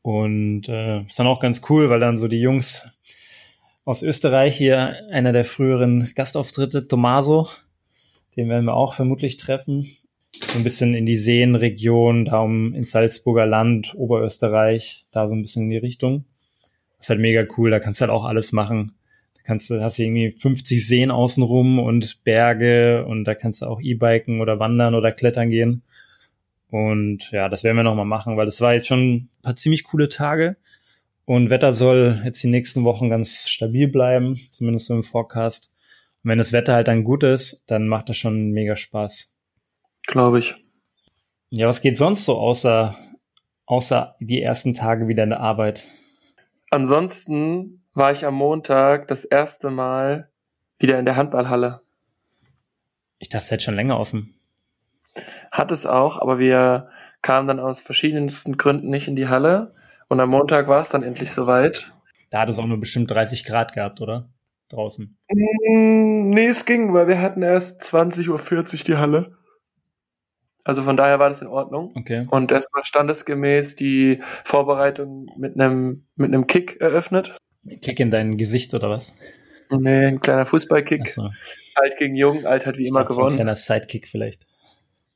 [0.00, 2.86] Und äh, ist dann auch ganz cool, weil dann so die Jungs
[3.88, 7.48] aus Österreich hier, einer der früheren Gastauftritte, Tomaso,
[8.36, 9.88] den werden wir auch vermutlich treffen.
[10.30, 15.40] So ein bisschen in die Seenregion, da um ins Salzburger Land, Oberösterreich, da so ein
[15.40, 16.26] bisschen in die Richtung.
[16.98, 18.92] Das ist halt mega cool, da kannst du halt auch alles machen.
[19.36, 23.66] Da kannst du, hast du irgendwie 50 Seen außenrum und Berge und da kannst du
[23.66, 25.80] auch E-Biken oder wandern oder klettern gehen.
[26.70, 29.84] Und ja, das werden wir nochmal machen, weil das war jetzt schon ein paar ziemlich
[29.84, 30.58] coole Tage.
[31.28, 35.70] Und Wetter soll jetzt die nächsten Wochen ganz stabil bleiben, zumindest so im Forecast.
[36.24, 39.36] Und wenn das Wetter halt dann gut ist, dann macht das schon mega Spaß.
[40.06, 40.54] Glaube ich.
[41.50, 42.96] Ja, was geht sonst so außer,
[43.66, 45.84] außer die ersten Tage wieder in der Arbeit?
[46.70, 50.30] Ansonsten war ich am Montag das erste Mal
[50.78, 51.82] wieder in der Handballhalle.
[53.18, 54.34] Ich dachte, es hätte schon länger offen.
[55.52, 56.88] Hat es auch, aber wir
[57.20, 59.74] kamen dann aus verschiedensten Gründen nicht in die Halle.
[60.08, 61.92] Und am Montag war es dann endlich soweit.
[62.30, 64.28] Da hat es auch nur bestimmt 30 Grad gehabt, oder?
[64.68, 65.16] Draußen.
[65.30, 69.28] Mm, nee, es ging, weil wir hatten erst 20.40 Uhr die Halle.
[70.64, 71.94] Also von daher war das in Ordnung.
[71.96, 72.26] Okay.
[72.30, 77.38] Und erstmal standesgemäß die Vorbereitung mit einem mit einem Kick eröffnet.
[77.80, 79.16] Kick in dein Gesicht oder was?
[79.70, 81.08] Nee, ein kleiner Fußballkick.
[81.08, 81.30] So.
[81.74, 83.36] Alt gegen Jung, Alt hat wie immer So ein gewonnen.
[83.36, 84.46] kleiner Sidekick vielleicht.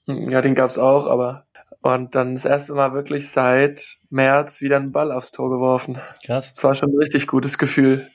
[0.06, 1.46] Ja, den gab's auch, aber
[1.82, 5.98] und dann das erste Mal wirklich seit März wieder einen Ball aufs Tor geworfen.
[6.24, 6.52] Krass.
[6.52, 8.08] Das war schon ein richtig gutes Gefühl.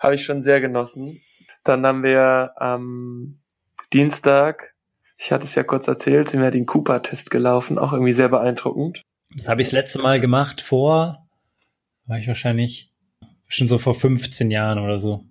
[0.00, 1.20] Habe ich schon sehr genossen.
[1.64, 3.40] Dann haben wir am
[3.92, 4.74] Dienstag,
[5.16, 9.02] ich hatte es ja kurz erzählt, sind wir den Cooper-Test gelaufen, auch irgendwie sehr beeindruckend.
[9.34, 11.26] Das habe ich das letzte Mal gemacht vor,
[12.06, 12.92] war ich wahrscheinlich
[13.48, 15.24] schon so vor 15 Jahren oder so.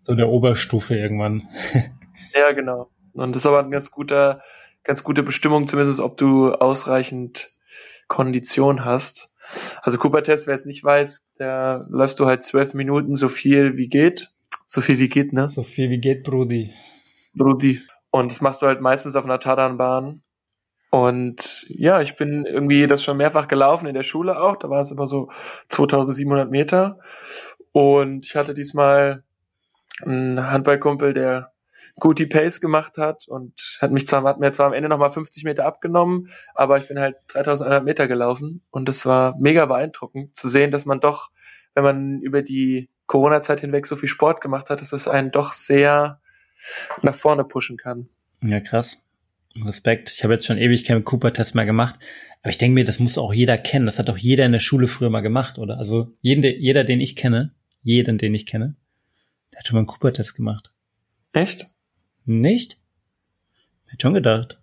[0.00, 1.48] So der Oberstufe irgendwann.
[2.34, 2.90] Ja, genau.
[3.14, 4.42] Und das ist aber ein ganz guter,
[4.88, 7.50] ganz gute Bestimmung, zumindest ob du ausreichend
[8.08, 9.34] Kondition hast.
[9.82, 13.88] Also Cooper-Test, wer es nicht weiß, da läufst du halt zwölf Minuten so viel wie
[13.88, 14.30] geht.
[14.64, 15.46] So viel wie geht, ne?
[15.46, 16.72] So viel wie geht, Brudi.
[17.34, 17.82] Brudi.
[18.10, 20.22] Und das machst du halt meistens auf einer Tatanbahn.
[20.90, 24.56] Und ja, ich bin irgendwie das schon mehrfach gelaufen in der Schule auch.
[24.56, 25.30] Da war es immer so
[25.68, 26.98] 2700 Meter.
[27.72, 29.22] Und ich hatte diesmal
[30.00, 31.52] einen Handballkumpel, der
[32.00, 35.10] gut die Pace gemacht hat und hat mich zwar, hat mir zwar am Ende nochmal
[35.10, 40.36] 50 Meter abgenommen, aber ich bin halt 3100 Meter gelaufen und es war mega beeindruckend
[40.36, 41.30] zu sehen, dass man doch,
[41.74, 45.52] wenn man über die Corona-Zeit hinweg so viel Sport gemacht hat, dass es einen doch
[45.52, 46.20] sehr
[47.02, 48.08] nach vorne pushen kann.
[48.42, 49.08] Ja, krass.
[49.64, 50.12] Respekt.
[50.14, 51.98] Ich habe jetzt schon ewig keinen Cooper-Test mehr gemacht.
[52.42, 53.86] Aber ich denke mir, das muss auch jeder kennen.
[53.86, 55.78] Das hat doch jeder in der Schule früher mal gemacht, oder?
[55.78, 58.76] Also jeden, jeder, den ich kenne, jeden, den ich kenne,
[59.52, 60.72] der hat schon mal einen Cooper-Test gemacht.
[61.32, 61.66] Echt?
[62.28, 62.76] Nicht?
[63.86, 64.58] Hätte schon gedacht.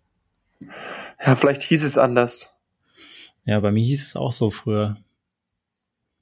[1.26, 2.61] Ja, vielleicht hieß es anders.
[3.43, 4.97] Ja, bei mir hieß es auch so früher.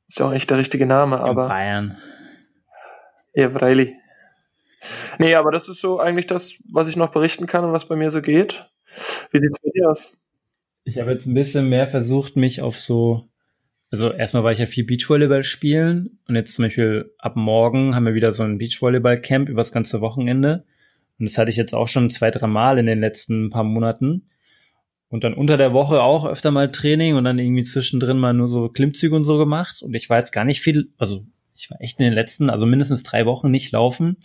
[0.08, 1.98] Ist ja auch echt der richtige Name, In aber Bayern.
[3.34, 3.92] ja, freilich.
[5.18, 7.96] Nee, aber das ist so eigentlich das, was ich noch berichten kann und was bei
[7.96, 8.70] mir so geht.
[9.32, 10.18] Wie sieht's bei dir aus?
[10.86, 13.28] Ich habe jetzt ein bisschen mehr versucht, mich auf so,
[13.92, 18.06] also erstmal war ich ja viel Beachvolleyball spielen und jetzt zum Beispiel ab morgen haben
[18.06, 20.66] wir wieder so ein Beachvolleyball-Camp über das ganze Wochenende.
[21.24, 24.28] Und das hatte ich jetzt auch schon zwei, drei Mal in den letzten paar Monaten.
[25.08, 28.50] Und dann unter der Woche auch öfter mal Training und dann irgendwie zwischendrin mal nur
[28.50, 29.82] so Klimmzüge und so gemacht.
[29.82, 32.66] Und ich war jetzt gar nicht viel, also ich war echt in den letzten, also
[32.66, 34.18] mindestens drei Wochen nicht laufen.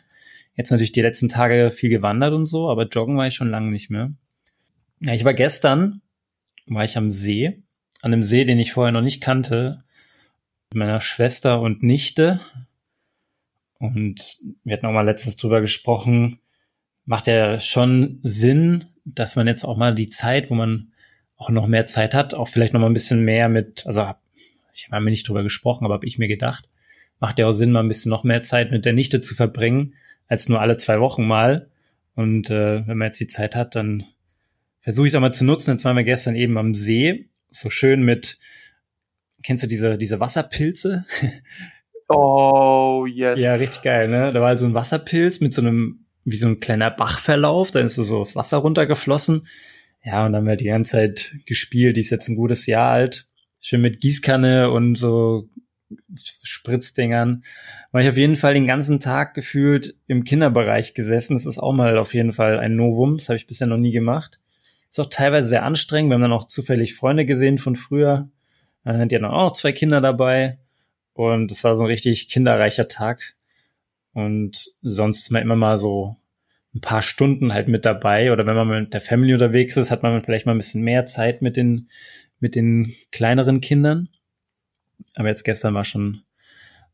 [0.56, 3.70] Jetzt natürlich die letzten Tage viel gewandert und so, aber joggen war ich schon lange
[3.70, 4.10] nicht mehr.
[4.98, 6.00] Ja, ich war gestern,
[6.66, 7.62] war ich am See,
[8.02, 9.84] an einem See, den ich vorher noch nicht kannte,
[10.70, 12.40] mit meiner Schwester und Nichte.
[13.78, 16.40] Und wir hatten auch mal letztens drüber gesprochen,
[17.08, 20.92] macht ja schon Sinn, dass man jetzt auch mal die Zeit, wo man
[21.38, 24.20] auch noch mehr Zeit hat, auch vielleicht noch mal ein bisschen mehr mit, also hab,
[24.74, 26.68] ich habe mir nicht drüber gesprochen, aber habe ich mir gedacht,
[27.18, 29.94] macht ja auch Sinn, mal ein bisschen noch mehr Zeit mit der Nichte zu verbringen,
[30.26, 31.70] als nur alle zwei Wochen mal.
[32.14, 34.04] Und äh, wenn man jetzt die Zeit hat, dann
[34.82, 35.72] versuche ich es auch mal zu nutzen.
[35.72, 38.38] Jetzt waren wir gestern eben am See, so schön mit,
[39.42, 41.06] kennst du diese, diese Wasserpilze?
[42.10, 43.38] Oh, yes.
[43.38, 44.32] Ja, richtig geil, ne?
[44.32, 47.86] Da war halt so ein Wasserpilz mit so einem, wie so ein kleiner Bachverlauf, dann
[47.86, 49.46] ist so das Wasser runtergeflossen.
[50.04, 51.96] Ja, und dann haben wir die ganze Zeit gespielt.
[51.96, 53.26] Die ist jetzt ein gutes Jahr alt.
[53.60, 55.48] Schön mit Gießkanne und so
[56.42, 57.44] Spritzdingern.
[57.92, 61.34] War ich auf jeden Fall den ganzen Tag gefühlt im Kinderbereich gesessen.
[61.34, 63.16] Das ist auch mal auf jeden Fall ein Novum.
[63.16, 64.38] Das habe ich bisher noch nie gemacht.
[64.90, 66.10] Ist auch teilweise sehr anstrengend.
[66.10, 68.30] Wir haben dann auch zufällig Freunde gesehen von früher.
[68.84, 70.58] Äh, Die hatten auch noch zwei Kinder dabei.
[71.12, 73.34] Und es war so ein richtig kinderreicher Tag.
[74.18, 76.16] Und sonst ist man immer mal so
[76.74, 78.32] ein paar Stunden halt mit dabei.
[78.32, 81.06] Oder wenn man mit der Family unterwegs ist, hat man vielleicht mal ein bisschen mehr
[81.06, 81.88] Zeit mit den,
[82.40, 84.08] mit den kleineren Kindern.
[85.14, 86.22] Aber jetzt gestern war schon,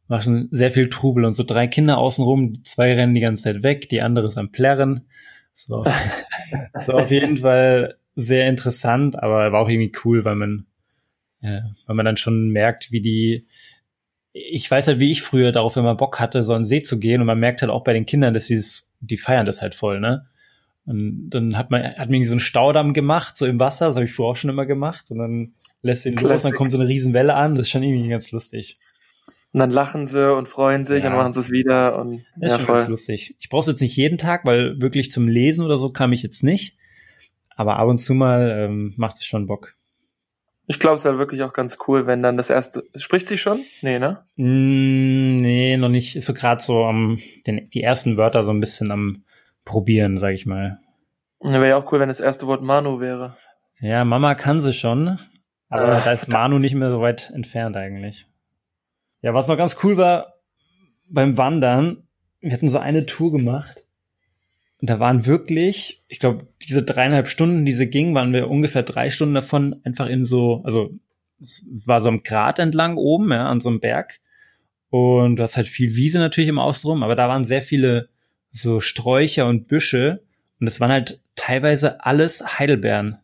[0.07, 3.63] war schon sehr viel Trubel und so drei Kinder außenrum, zwei rennen die ganze Zeit
[3.63, 5.07] weg, die andere ist am Plärren.
[5.55, 5.85] Das war,
[6.75, 10.67] das war auf jeden Fall sehr interessant, aber war auch irgendwie cool, weil man,
[11.41, 13.47] äh, weil man dann schon merkt, wie die,
[14.37, 17.21] ich weiß halt, wie ich früher darauf immer Bock hatte, so den See zu gehen
[17.21, 19.77] und man merkt halt auch bei den Kindern, dass sie es, die feiern das halt
[19.77, 20.27] voll, ne?
[20.87, 24.05] Und dann hat man, hat man so einen Staudamm gemacht, so im Wasser, das habe
[24.05, 25.11] ich vorher auch schon immer gemacht.
[25.11, 28.09] Und dann lässt ihn los, dann kommt so eine Riesenwelle an, das ist schon irgendwie
[28.09, 28.81] ganz lustig.
[29.53, 31.11] Und dann lachen sie und freuen sich ja.
[31.11, 32.77] und machen sie es wieder und das ja, ist voll.
[32.77, 33.37] ganz lustig.
[33.39, 36.25] Ich brauche es jetzt nicht jeden Tag, weil wirklich zum Lesen oder so kam ich
[36.25, 36.77] jetzt nicht.
[37.57, 39.77] Aber ab und zu mal ähm, macht es schon Bock.
[40.67, 42.85] Ich glaube, es wäre wirklich auch ganz cool, wenn dann das erste.
[42.95, 43.61] Spricht sie schon?
[43.83, 44.25] Nee, ne?
[44.37, 46.17] Mm, nee, noch nicht.
[46.17, 49.25] Ist so gerade so am den, die ersten Wörter so ein bisschen am
[49.65, 50.81] probieren, sag ich mal.
[51.41, 53.37] Wäre ja auch cool, wenn das erste Wort Manu wäre.
[53.81, 55.19] Ja, Mama kann sie schon,
[55.69, 58.27] aber äh, da ist Manu nicht mehr so weit entfernt eigentlich.
[59.21, 60.35] Ja, was noch ganz cool war
[61.09, 62.09] beim Wandern,
[62.41, 63.84] wir hatten so eine Tour gemacht
[64.85, 68.83] und da waren wirklich, ich glaube, diese dreieinhalb Stunden, die sie ging, waren wir ungefähr
[68.83, 70.91] drei Stunden davon einfach in so, also
[71.41, 74.21] es war so am Grat entlang oben, ja, an so einem Berg.
[74.91, 78.11] Und du hast halt viel Wiese natürlich im Außenrum, aber da waren sehr viele
[78.51, 80.23] so Sträucher und Büsche.
[80.61, 83.17] Und es waren halt teilweise alles Heidelbeeren.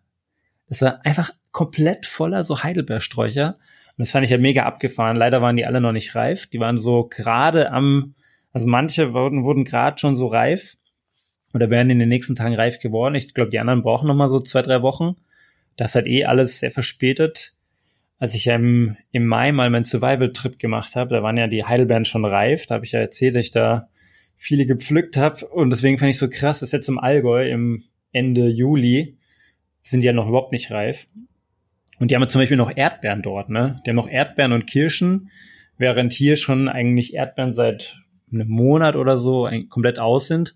[0.66, 3.58] Das war einfach komplett voller so Heidelbeersträucher.
[3.58, 5.18] Und das fand ich halt mega abgefahren.
[5.18, 6.46] Leider waren die alle noch nicht reif.
[6.46, 8.14] Die waren so gerade am,
[8.50, 10.78] also manche wurden, wurden gerade schon so reif
[11.52, 13.14] oder werden in den nächsten Tagen reif geworden.
[13.14, 15.16] Ich glaube, die anderen brauchen noch mal so zwei, drei Wochen.
[15.76, 17.54] Das hat eh alles sehr verspätet.
[18.18, 21.64] Als ich ja im, im Mai mal meinen Survival-Trip gemacht habe, da waren ja die
[21.64, 22.66] Heidelbeeren schon reif.
[22.66, 23.88] Da habe ich ja erzählt, dass ich da
[24.36, 25.46] viele gepflückt habe.
[25.46, 27.82] Und deswegen fand ich so krass, dass jetzt im Allgäu im
[28.12, 29.16] Ende Juli
[29.82, 31.08] sind die ja noch überhaupt nicht reif.
[31.98, 33.80] Und die haben zum Beispiel noch Erdbeeren dort, ne?
[33.84, 35.30] Die haben noch Erdbeeren und Kirschen,
[35.78, 37.98] während hier schon eigentlich Erdbeeren seit
[38.32, 40.54] einem Monat oder so komplett aus sind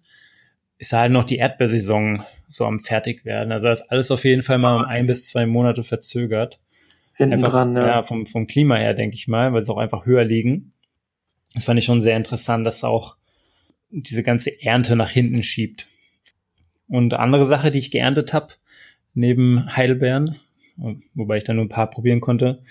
[0.79, 3.53] ist halt noch die Erdbeersaison so am fertig werden.
[3.53, 6.61] Also das ist alles auf jeden Fall mal um ein bis zwei Monate verzögert.
[7.15, 7.87] Hinten einfach, dran, ja.
[7.87, 8.03] ja.
[8.03, 10.73] vom, vom Klima her, denke ich mal, weil sie auch einfach höher liegen.
[11.55, 13.17] Das fand ich schon sehr interessant, dass auch
[13.91, 15.87] diese ganze Ernte nach hinten schiebt.
[16.89, 18.55] Und andere Sache, die ich geerntet habe,
[19.15, 20.37] neben Heidelbeeren,
[21.15, 22.63] wobei ich da nur ein paar probieren konnte,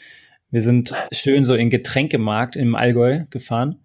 [0.52, 3.80] wir sind schön so in Getränkemarkt im Allgäu gefahren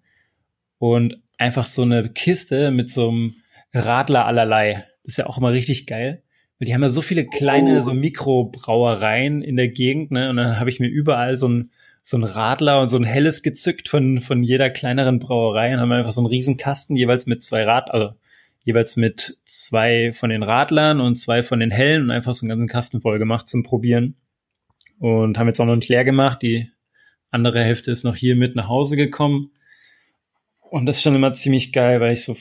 [0.77, 3.35] und einfach so eine Kiste mit so einem
[3.73, 4.85] Radler allerlei.
[5.03, 6.23] Das ist ja auch immer richtig geil.
[6.59, 7.85] Weil die haben ja so viele kleine, oh.
[7.85, 10.29] so Mikrobrauereien in der Gegend, ne?
[10.29, 11.71] Und dann habe ich mir überall so ein,
[12.03, 15.91] so ein Radler und so ein helles gezückt von, von jeder kleineren Brauerei und haben
[15.91, 18.13] einfach so einen riesen Kasten jeweils mit zwei Rad, also
[18.63, 22.49] jeweils mit zwei von den Radlern und zwei von den hellen und einfach so einen
[22.49, 24.15] ganzen Kasten voll gemacht zum Probieren.
[24.99, 26.41] Und haben jetzt auch noch nicht leer gemacht.
[26.41, 26.69] Die
[27.31, 29.51] andere Hälfte ist noch hier mit nach Hause gekommen.
[30.59, 32.35] Und das ist schon immer ziemlich geil, weil ich so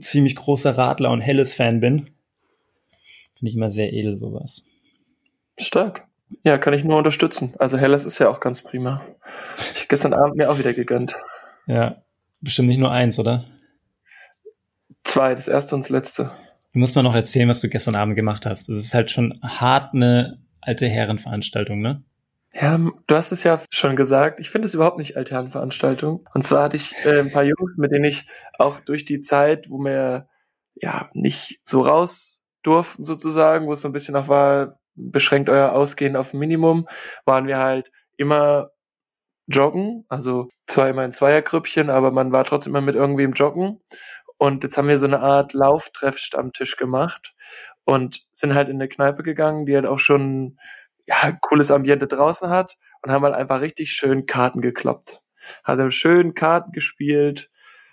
[0.00, 2.10] ziemlich großer Radler und Helles-Fan bin.
[3.38, 4.68] Finde ich immer sehr edel, sowas.
[5.58, 6.06] Stark.
[6.42, 7.54] Ja, kann ich nur unterstützen.
[7.58, 9.04] Also Helles ist ja auch ganz prima.
[9.74, 11.16] Ich gestern Abend mir auch wieder gegönnt.
[11.66, 12.02] Ja,
[12.40, 13.44] bestimmt nicht nur eins, oder?
[15.04, 16.30] Zwei, das erste und das letzte.
[16.72, 18.68] Du musst mal noch erzählen, was du gestern Abend gemacht hast.
[18.68, 22.02] Das ist halt schon hart eine alte Herrenveranstaltung, ne?
[22.54, 24.38] Ja, du hast es ja schon gesagt.
[24.38, 26.28] Ich finde es überhaupt nicht Alternveranstaltung.
[26.34, 28.28] Und zwar hatte ich äh, ein paar Jungs, mit denen ich
[28.58, 30.28] auch durch die Zeit, wo wir
[30.76, 35.72] ja nicht so raus durften sozusagen, wo es so ein bisschen noch war, beschränkt euer
[35.72, 36.86] Ausgehen auf Minimum,
[37.24, 38.70] waren wir halt immer
[39.48, 43.80] joggen, also zwar immer in Zweiergrüppchen, aber man war trotzdem immer mit irgendwem joggen.
[44.38, 47.34] Und jetzt haben wir so eine Art Lauftreffstammtisch gemacht
[47.84, 50.58] und sind halt in eine Kneipe gegangen, die halt auch schon
[51.06, 55.20] ja, cooles Ambiente draußen hat und haben halt einfach richtig schön Karten gekloppt.
[55.62, 57.50] Also schön Karten gespielt,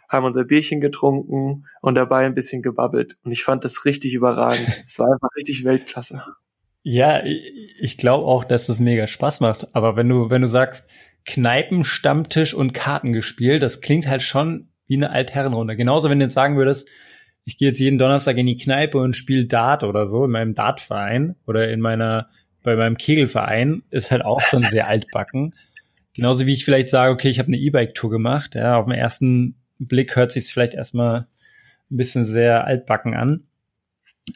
[0.08, 3.18] haben unser Bierchen getrunken und dabei ein bisschen gebabbelt.
[3.24, 4.68] Und ich fand das richtig überragend.
[4.86, 6.24] Es war einfach richtig Weltklasse.
[6.84, 9.68] Ja, ich glaube auch, dass das mega Spaß macht.
[9.76, 10.90] Aber wenn du, wenn du sagst,
[11.26, 15.76] Kneipen, Stammtisch und Karten gespielt, das klingt halt schon wie eine Altherrenrunde.
[15.76, 16.90] Genauso, wenn du jetzt sagen würdest,
[17.46, 20.56] ich gehe jetzt jeden Donnerstag in die Kneipe und spiele Dart oder so in meinem
[20.56, 22.30] Dartverein oder in meiner
[22.64, 25.56] bei meinem Kegelverein ist halt auch schon sehr altbacken.
[26.14, 28.56] Genauso wie ich vielleicht sage, okay, ich habe eine E-Bike-Tour gemacht.
[28.56, 31.28] Ja, auf den ersten Blick hört sich vielleicht erstmal
[31.90, 33.44] ein bisschen sehr altbacken an.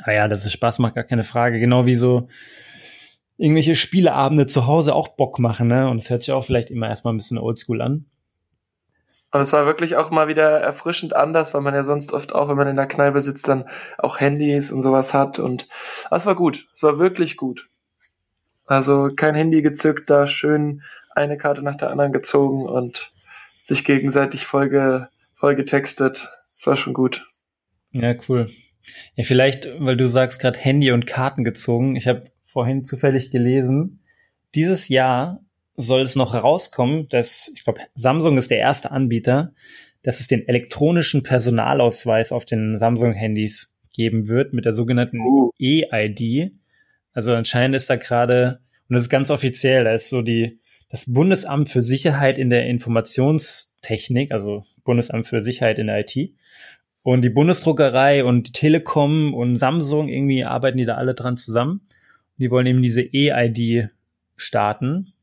[0.02, 1.60] Aber ja, dass es Spaß macht, gar keine Frage.
[1.60, 2.30] Genau wie so
[3.38, 5.90] irgendwelche Spieleabende zu Hause auch Bock machen, ne?
[5.90, 8.06] Und es hört sich auch vielleicht immer erstmal ein bisschen oldschool an.
[9.32, 12.48] Und es war wirklich auch mal wieder erfrischend anders, weil man ja sonst oft auch,
[12.48, 13.66] wenn man in der Kneipe sitzt, dann
[13.98, 15.40] auch Handys und sowas hat.
[15.40, 15.68] Und
[16.10, 16.70] es war gut.
[16.72, 17.70] Es war wirklich gut.
[18.66, 23.12] Also kein Handy gezückt, da schön eine Karte nach der anderen gezogen und
[23.62, 26.28] sich gegenseitig voll, voll getextet.
[26.54, 27.26] Das war schon gut.
[27.92, 28.50] Ja, cool.
[29.16, 31.96] Ja, vielleicht, weil du sagst gerade Handy und Karten gezogen.
[31.96, 34.00] Ich habe vorhin zufällig gelesen,
[34.54, 35.42] dieses Jahr
[35.76, 39.54] soll es noch herauskommen, dass, ich glaube, Samsung ist der erste Anbieter,
[40.04, 45.52] dass es den elektronischen Personalausweis auf den Samsung-Handys geben wird mit der sogenannten uh.
[45.58, 46.54] E-ID.
[47.16, 50.60] Also anscheinend ist da gerade, und das ist ganz offiziell, da ist so die,
[50.90, 56.36] das Bundesamt für Sicherheit in der Informationstechnik, also Bundesamt für Sicherheit in der IT,
[57.02, 61.82] und die Bundesdruckerei und die Telekom und Samsung, irgendwie arbeiten die da alle dran zusammen.
[62.38, 63.90] Die wollen eben diese E-ID
[64.36, 65.14] starten.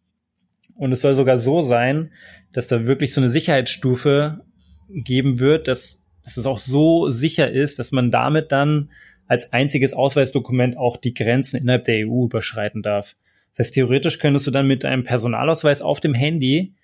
[0.77, 2.13] Und es soll sogar so sein,
[2.53, 4.45] dass da wirklich so eine Sicherheitsstufe
[4.89, 8.91] geben wird, dass, dass es auch so sicher ist, dass man damit dann
[9.27, 13.17] als einziges Ausweisdokument auch die Grenzen innerhalb der EU überschreiten darf.
[13.53, 16.75] Das heißt, theoretisch könntest du dann mit einem Personalausweis auf dem Handy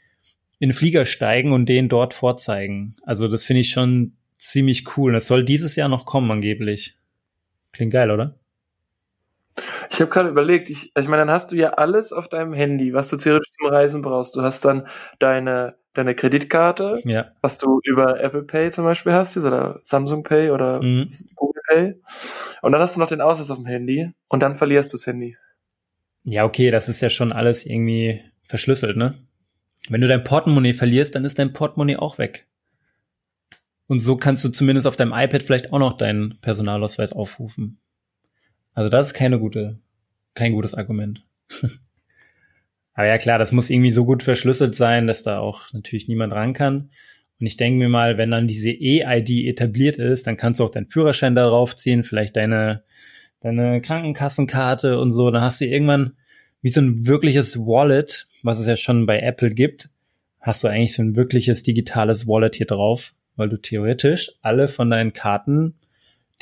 [0.58, 2.96] in den Flieger steigen und den dort vorzeigen.
[3.04, 5.12] Also das finde ich schon ziemlich cool.
[5.12, 6.96] Das soll dieses Jahr noch kommen angeblich.
[7.72, 8.34] Klingt geil, oder?
[9.90, 12.52] Ich habe gerade überlegt, ich, also ich meine, dann hast du ja alles auf deinem
[12.52, 14.36] Handy, was du theoretisch zum Reisen brauchst.
[14.36, 14.86] Du hast dann
[15.18, 17.32] deine, deine Kreditkarte, ja.
[17.40, 21.10] was du über Apple Pay zum Beispiel hast, oder Samsung Pay oder mhm.
[21.68, 21.94] Pay.
[22.62, 25.06] Und dann hast du noch den Ausweis auf dem Handy und dann verlierst du das
[25.06, 25.36] Handy.
[26.24, 29.14] Ja, okay, das ist ja schon alles irgendwie verschlüsselt, ne?
[29.88, 32.46] Wenn du dein Portemonnaie verlierst, dann ist dein Portemonnaie auch weg.
[33.86, 37.78] Und so kannst du zumindest auf deinem iPad vielleicht auch noch deinen Personalausweis aufrufen.
[38.74, 39.78] Also das ist keine gute,
[40.34, 41.24] kein gutes Argument.
[42.92, 46.32] Aber ja klar, das muss irgendwie so gut verschlüsselt sein, dass da auch natürlich niemand
[46.32, 46.90] ran kann.
[47.40, 50.70] Und ich denke mir mal, wenn dann diese E-ID etabliert ist, dann kannst du auch
[50.70, 52.82] deinen Führerschein darauf ziehen, vielleicht deine,
[53.40, 55.30] deine Krankenkassenkarte und so.
[55.30, 56.14] Dann hast du irgendwann
[56.62, 59.90] wie so ein wirkliches Wallet, was es ja schon bei Apple gibt,
[60.40, 64.90] hast du eigentlich so ein wirkliches digitales Wallet hier drauf, weil du theoretisch alle von
[64.90, 65.74] deinen Karten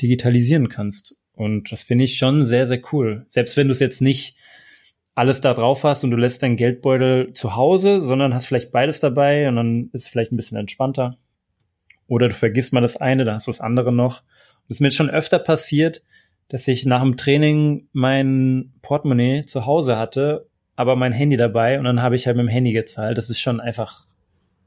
[0.01, 1.15] digitalisieren kannst.
[1.33, 3.25] Und das finde ich schon sehr, sehr cool.
[3.27, 4.35] Selbst wenn du es jetzt nicht
[5.17, 8.99] alles da drauf hast und du lässt deinen Geldbeutel zu Hause, sondern hast vielleicht beides
[8.99, 11.17] dabei und dann ist es vielleicht ein bisschen entspannter.
[12.07, 14.21] Oder du vergisst mal das eine, dann hast du das andere noch.
[14.21, 16.03] Und es ist mir jetzt schon öfter passiert,
[16.49, 21.85] dass ich nach dem Training mein Portemonnaie zu Hause hatte, aber mein Handy dabei und
[21.85, 23.17] dann habe ich halt mit dem Handy gezahlt.
[23.17, 24.03] Das ist schon einfach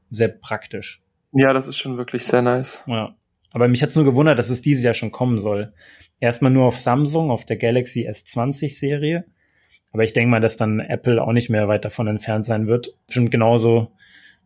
[0.09, 1.01] sehr praktisch.
[1.31, 2.83] Ja, das ist schon wirklich sehr nice.
[2.87, 3.15] Ja.
[3.53, 5.71] Aber mich hat's nur gewundert, dass es dieses Jahr schon kommen soll.
[6.19, 9.23] Erstmal nur auf Samsung, auf der Galaxy S20 Serie.
[9.91, 12.93] Aber ich denke mal, dass dann Apple auch nicht mehr weit davon entfernt sein wird.
[13.07, 13.91] Bestimmt genauso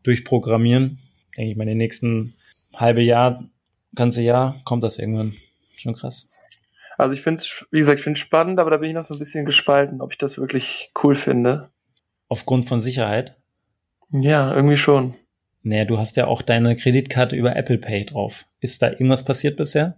[0.03, 0.97] durchprogrammieren.
[1.37, 2.35] Denke ich mal, in den nächsten
[2.73, 3.43] halbe Jahr,
[3.93, 5.33] ganze Jahr kommt das irgendwann.
[5.77, 6.29] Schon krass.
[6.97, 9.03] Also ich finde es, wie gesagt, ich finde es spannend, aber da bin ich noch
[9.03, 11.69] so ein bisschen gespalten, ob ich das wirklich cool finde.
[12.27, 13.37] Aufgrund von Sicherheit?
[14.11, 15.13] Ja, irgendwie schon.
[15.61, 18.45] Naja, du hast ja auch deine Kreditkarte über Apple Pay drauf.
[18.59, 19.97] Ist da irgendwas passiert bisher?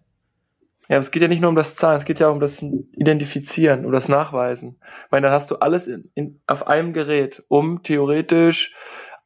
[0.87, 2.39] Ja, aber es geht ja nicht nur um das Zahlen, es geht ja auch um
[2.39, 4.79] das Identifizieren oder das Nachweisen.
[5.05, 8.73] Ich meine, dann hast du alles in, in, auf einem Gerät, um theoretisch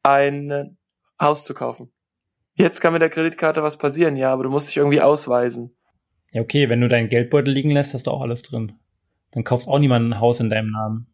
[0.01, 0.77] ein
[1.21, 1.91] Haus zu kaufen.
[2.55, 5.75] Jetzt kann mit der Kreditkarte was passieren, ja, aber du musst dich irgendwie ausweisen.
[6.31, 8.73] Ja, okay, wenn du deinen Geldbeutel liegen lässt, hast du auch alles drin.
[9.31, 11.07] Dann kauft auch niemand ein Haus in deinem Namen.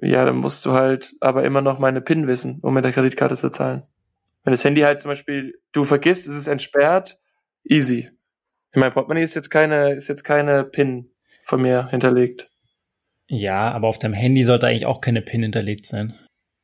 [0.00, 3.36] Ja, dann musst du halt aber immer noch meine PIN wissen, um mit der Kreditkarte
[3.36, 3.82] zu zahlen.
[4.44, 7.20] Wenn das Handy halt zum Beispiel du vergisst, ist es entsperrt,
[7.64, 8.10] easy.
[8.72, 11.10] In meinem Portemonnaie ist jetzt keine, ist jetzt keine PIN
[11.44, 12.50] von mir hinterlegt.
[13.26, 16.14] Ja, aber auf deinem Handy sollte eigentlich auch keine PIN hinterlegt sein.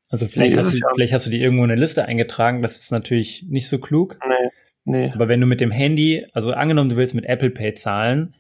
[0.09, 0.89] Also vielleicht, nee, hast, du, ja.
[0.95, 4.19] vielleicht hast du die irgendwo in eine Liste eingetragen, das ist natürlich nicht so klug.
[4.27, 4.51] Nee,
[4.85, 5.13] nee.
[5.15, 8.35] Aber wenn du mit dem Handy, also angenommen, du willst mit Apple Pay zahlen,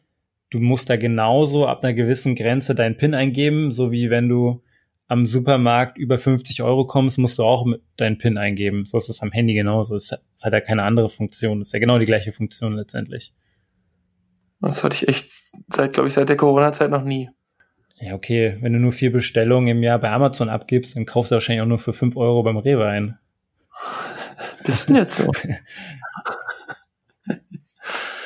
[0.51, 4.63] du musst da genauso ab einer gewissen Grenze deinen PIN eingeben, so wie wenn du
[5.09, 8.85] am Supermarkt über 50 Euro kommst, musst du auch mit deinen PIN eingeben.
[8.87, 9.95] So ist es am Handy genauso.
[9.95, 11.61] Es hat ja keine andere Funktion.
[11.61, 13.33] Es ist ja genau die gleiche Funktion letztendlich.
[14.61, 15.31] Das hatte ich echt
[15.69, 17.31] seit, glaube ich, seit der Corona-Zeit noch nie.
[17.99, 18.57] Ja, okay.
[18.61, 21.67] Wenn du nur vier Bestellungen im Jahr bei Amazon abgibst, dann kaufst du wahrscheinlich auch
[21.67, 23.19] nur für fünf Euro beim Rewe ein.
[24.65, 25.31] Bist du jetzt so?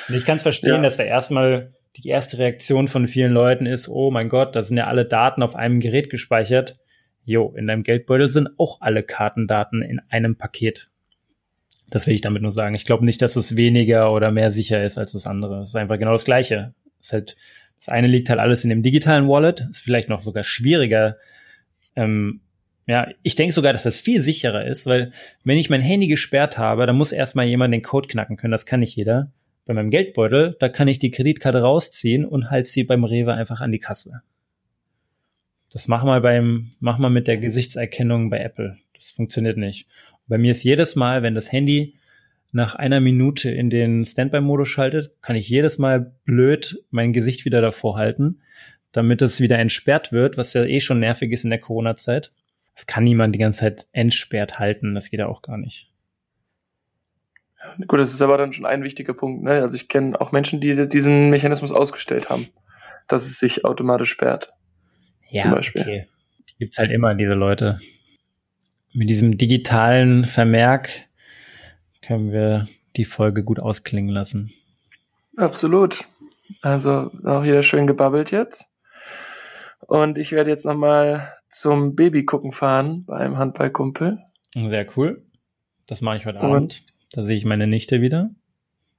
[0.09, 0.83] ich kann es verstehen, ja.
[0.83, 4.77] dass da erstmal die erste Reaktion von vielen Leuten ist, oh mein Gott, da sind
[4.77, 6.79] ja alle Daten auf einem Gerät gespeichert.
[7.25, 10.91] Jo, in deinem Geldbeutel sind auch alle Kartendaten in einem Paket.
[11.91, 12.75] Das will ich damit nur sagen.
[12.75, 15.63] Ich glaube nicht, dass es weniger oder mehr sicher ist als das andere.
[15.63, 16.73] Es ist einfach genau das Gleiche.
[17.01, 17.37] Es ist halt,
[17.79, 19.67] das eine liegt halt alles in dem digitalen Wallet.
[19.71, 21.17] Ist vielleicht noch sogar schwieriger.
[21.97, 22.41] Ähm,
[22.87, 25.13] ja, ich denke sogar, dass das viel sicherer ist, weil
[25.45, 28.53] wenn ich mein Handy gesperrt habe, dann muss erstmal jemand den Code knacken können.
[28.53, 29.31] Das kann nicht jeder.
[29.65, 33.61] Bei meinem Geldbeutel, da kann ich die Kreditkarte rausziehen und halt sie beim Rewe einfach
[33.61, 34.23] an die Kasse.
[35.73, 38.77] Das mach mal beim, mach mal mit der Gesichtserkennung bei Apple.
[38.95, 39.87] Das funktioniert nicht.
[40.31, 41.97] Bei mir ist jedes Mal, wenn das Handy
[42.53, 47.61] nach einer Minute in den Standby-Modus schaltet, kann ich jedes Mal blöd mein Gesicht wieder
[47.61, 48.41] davor halten,
[48.93, 52.33] damit es wieder entsperrt wird, was ja eh schon nervig ist in der Corona-Zeit.
[52.77, 55.91] Das kann niemand die ganze Zeit entsperrt halten, das geht ja auch gar nicht.
[57.89, 59.43] Gut, das ist aber dann schon ein wichtiger Punkt.
[59.43, 59.63] Ne?
[59.63, 62.47] Also ich kenne auch Menschen, die diesen Mechanismus ausgestellt haben,
[63.09, 64.53] dass es sich automatisch sperrt.
[65.29, 65.83] Ja, zum Beispiel.
[65.83, 66.07] okay.
[66.61, 67.81] Gibt halt immer diese Leute.
[68.93, 70.91] Mit diesem digitalen Vermerk
[72.03, 74.53] können wir die Folge gut ausklingen lassen.
[75.37, 76.05] Absolut.
[76.63, 78.71] Also auch wieder schön gebabbelt jetzt.
[79.87, 84.19] Und ich werde jetzt nochmal zum Baby gucken fahren beim Handballkumpel.
[84.55, 85.23] Sehr cool.
[85.87, 86.83] Das mache ich heute und Abend.
[87.13, 88.31] Da sehe ich meine Nichte wieder.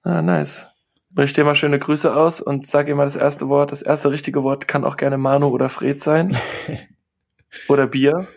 [0.04, 0.68] Ah, nice.
[1.18, 3.72] Richte dir mal schöne Grüße aus und sag ihr mal das erste Wort.
[3.72, 6.38] Das erste richtige Wort kann auch gerne Manu oder Fred sein.
[7.68, 8.28] oder Bier.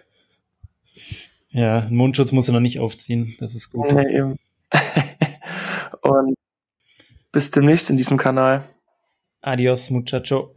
[1.54, 3.36] Ja, Mundschutz muss er noch nicht aufziehen.
[3.38, 3.92] Das ist gut.
[3.92, 4.38] Nee, eben.
[6.02, 6.34] und
[7.30, 8.64] bis demnächst in diesem Kanal.
[9.40, 10.56] Adios, muchacho.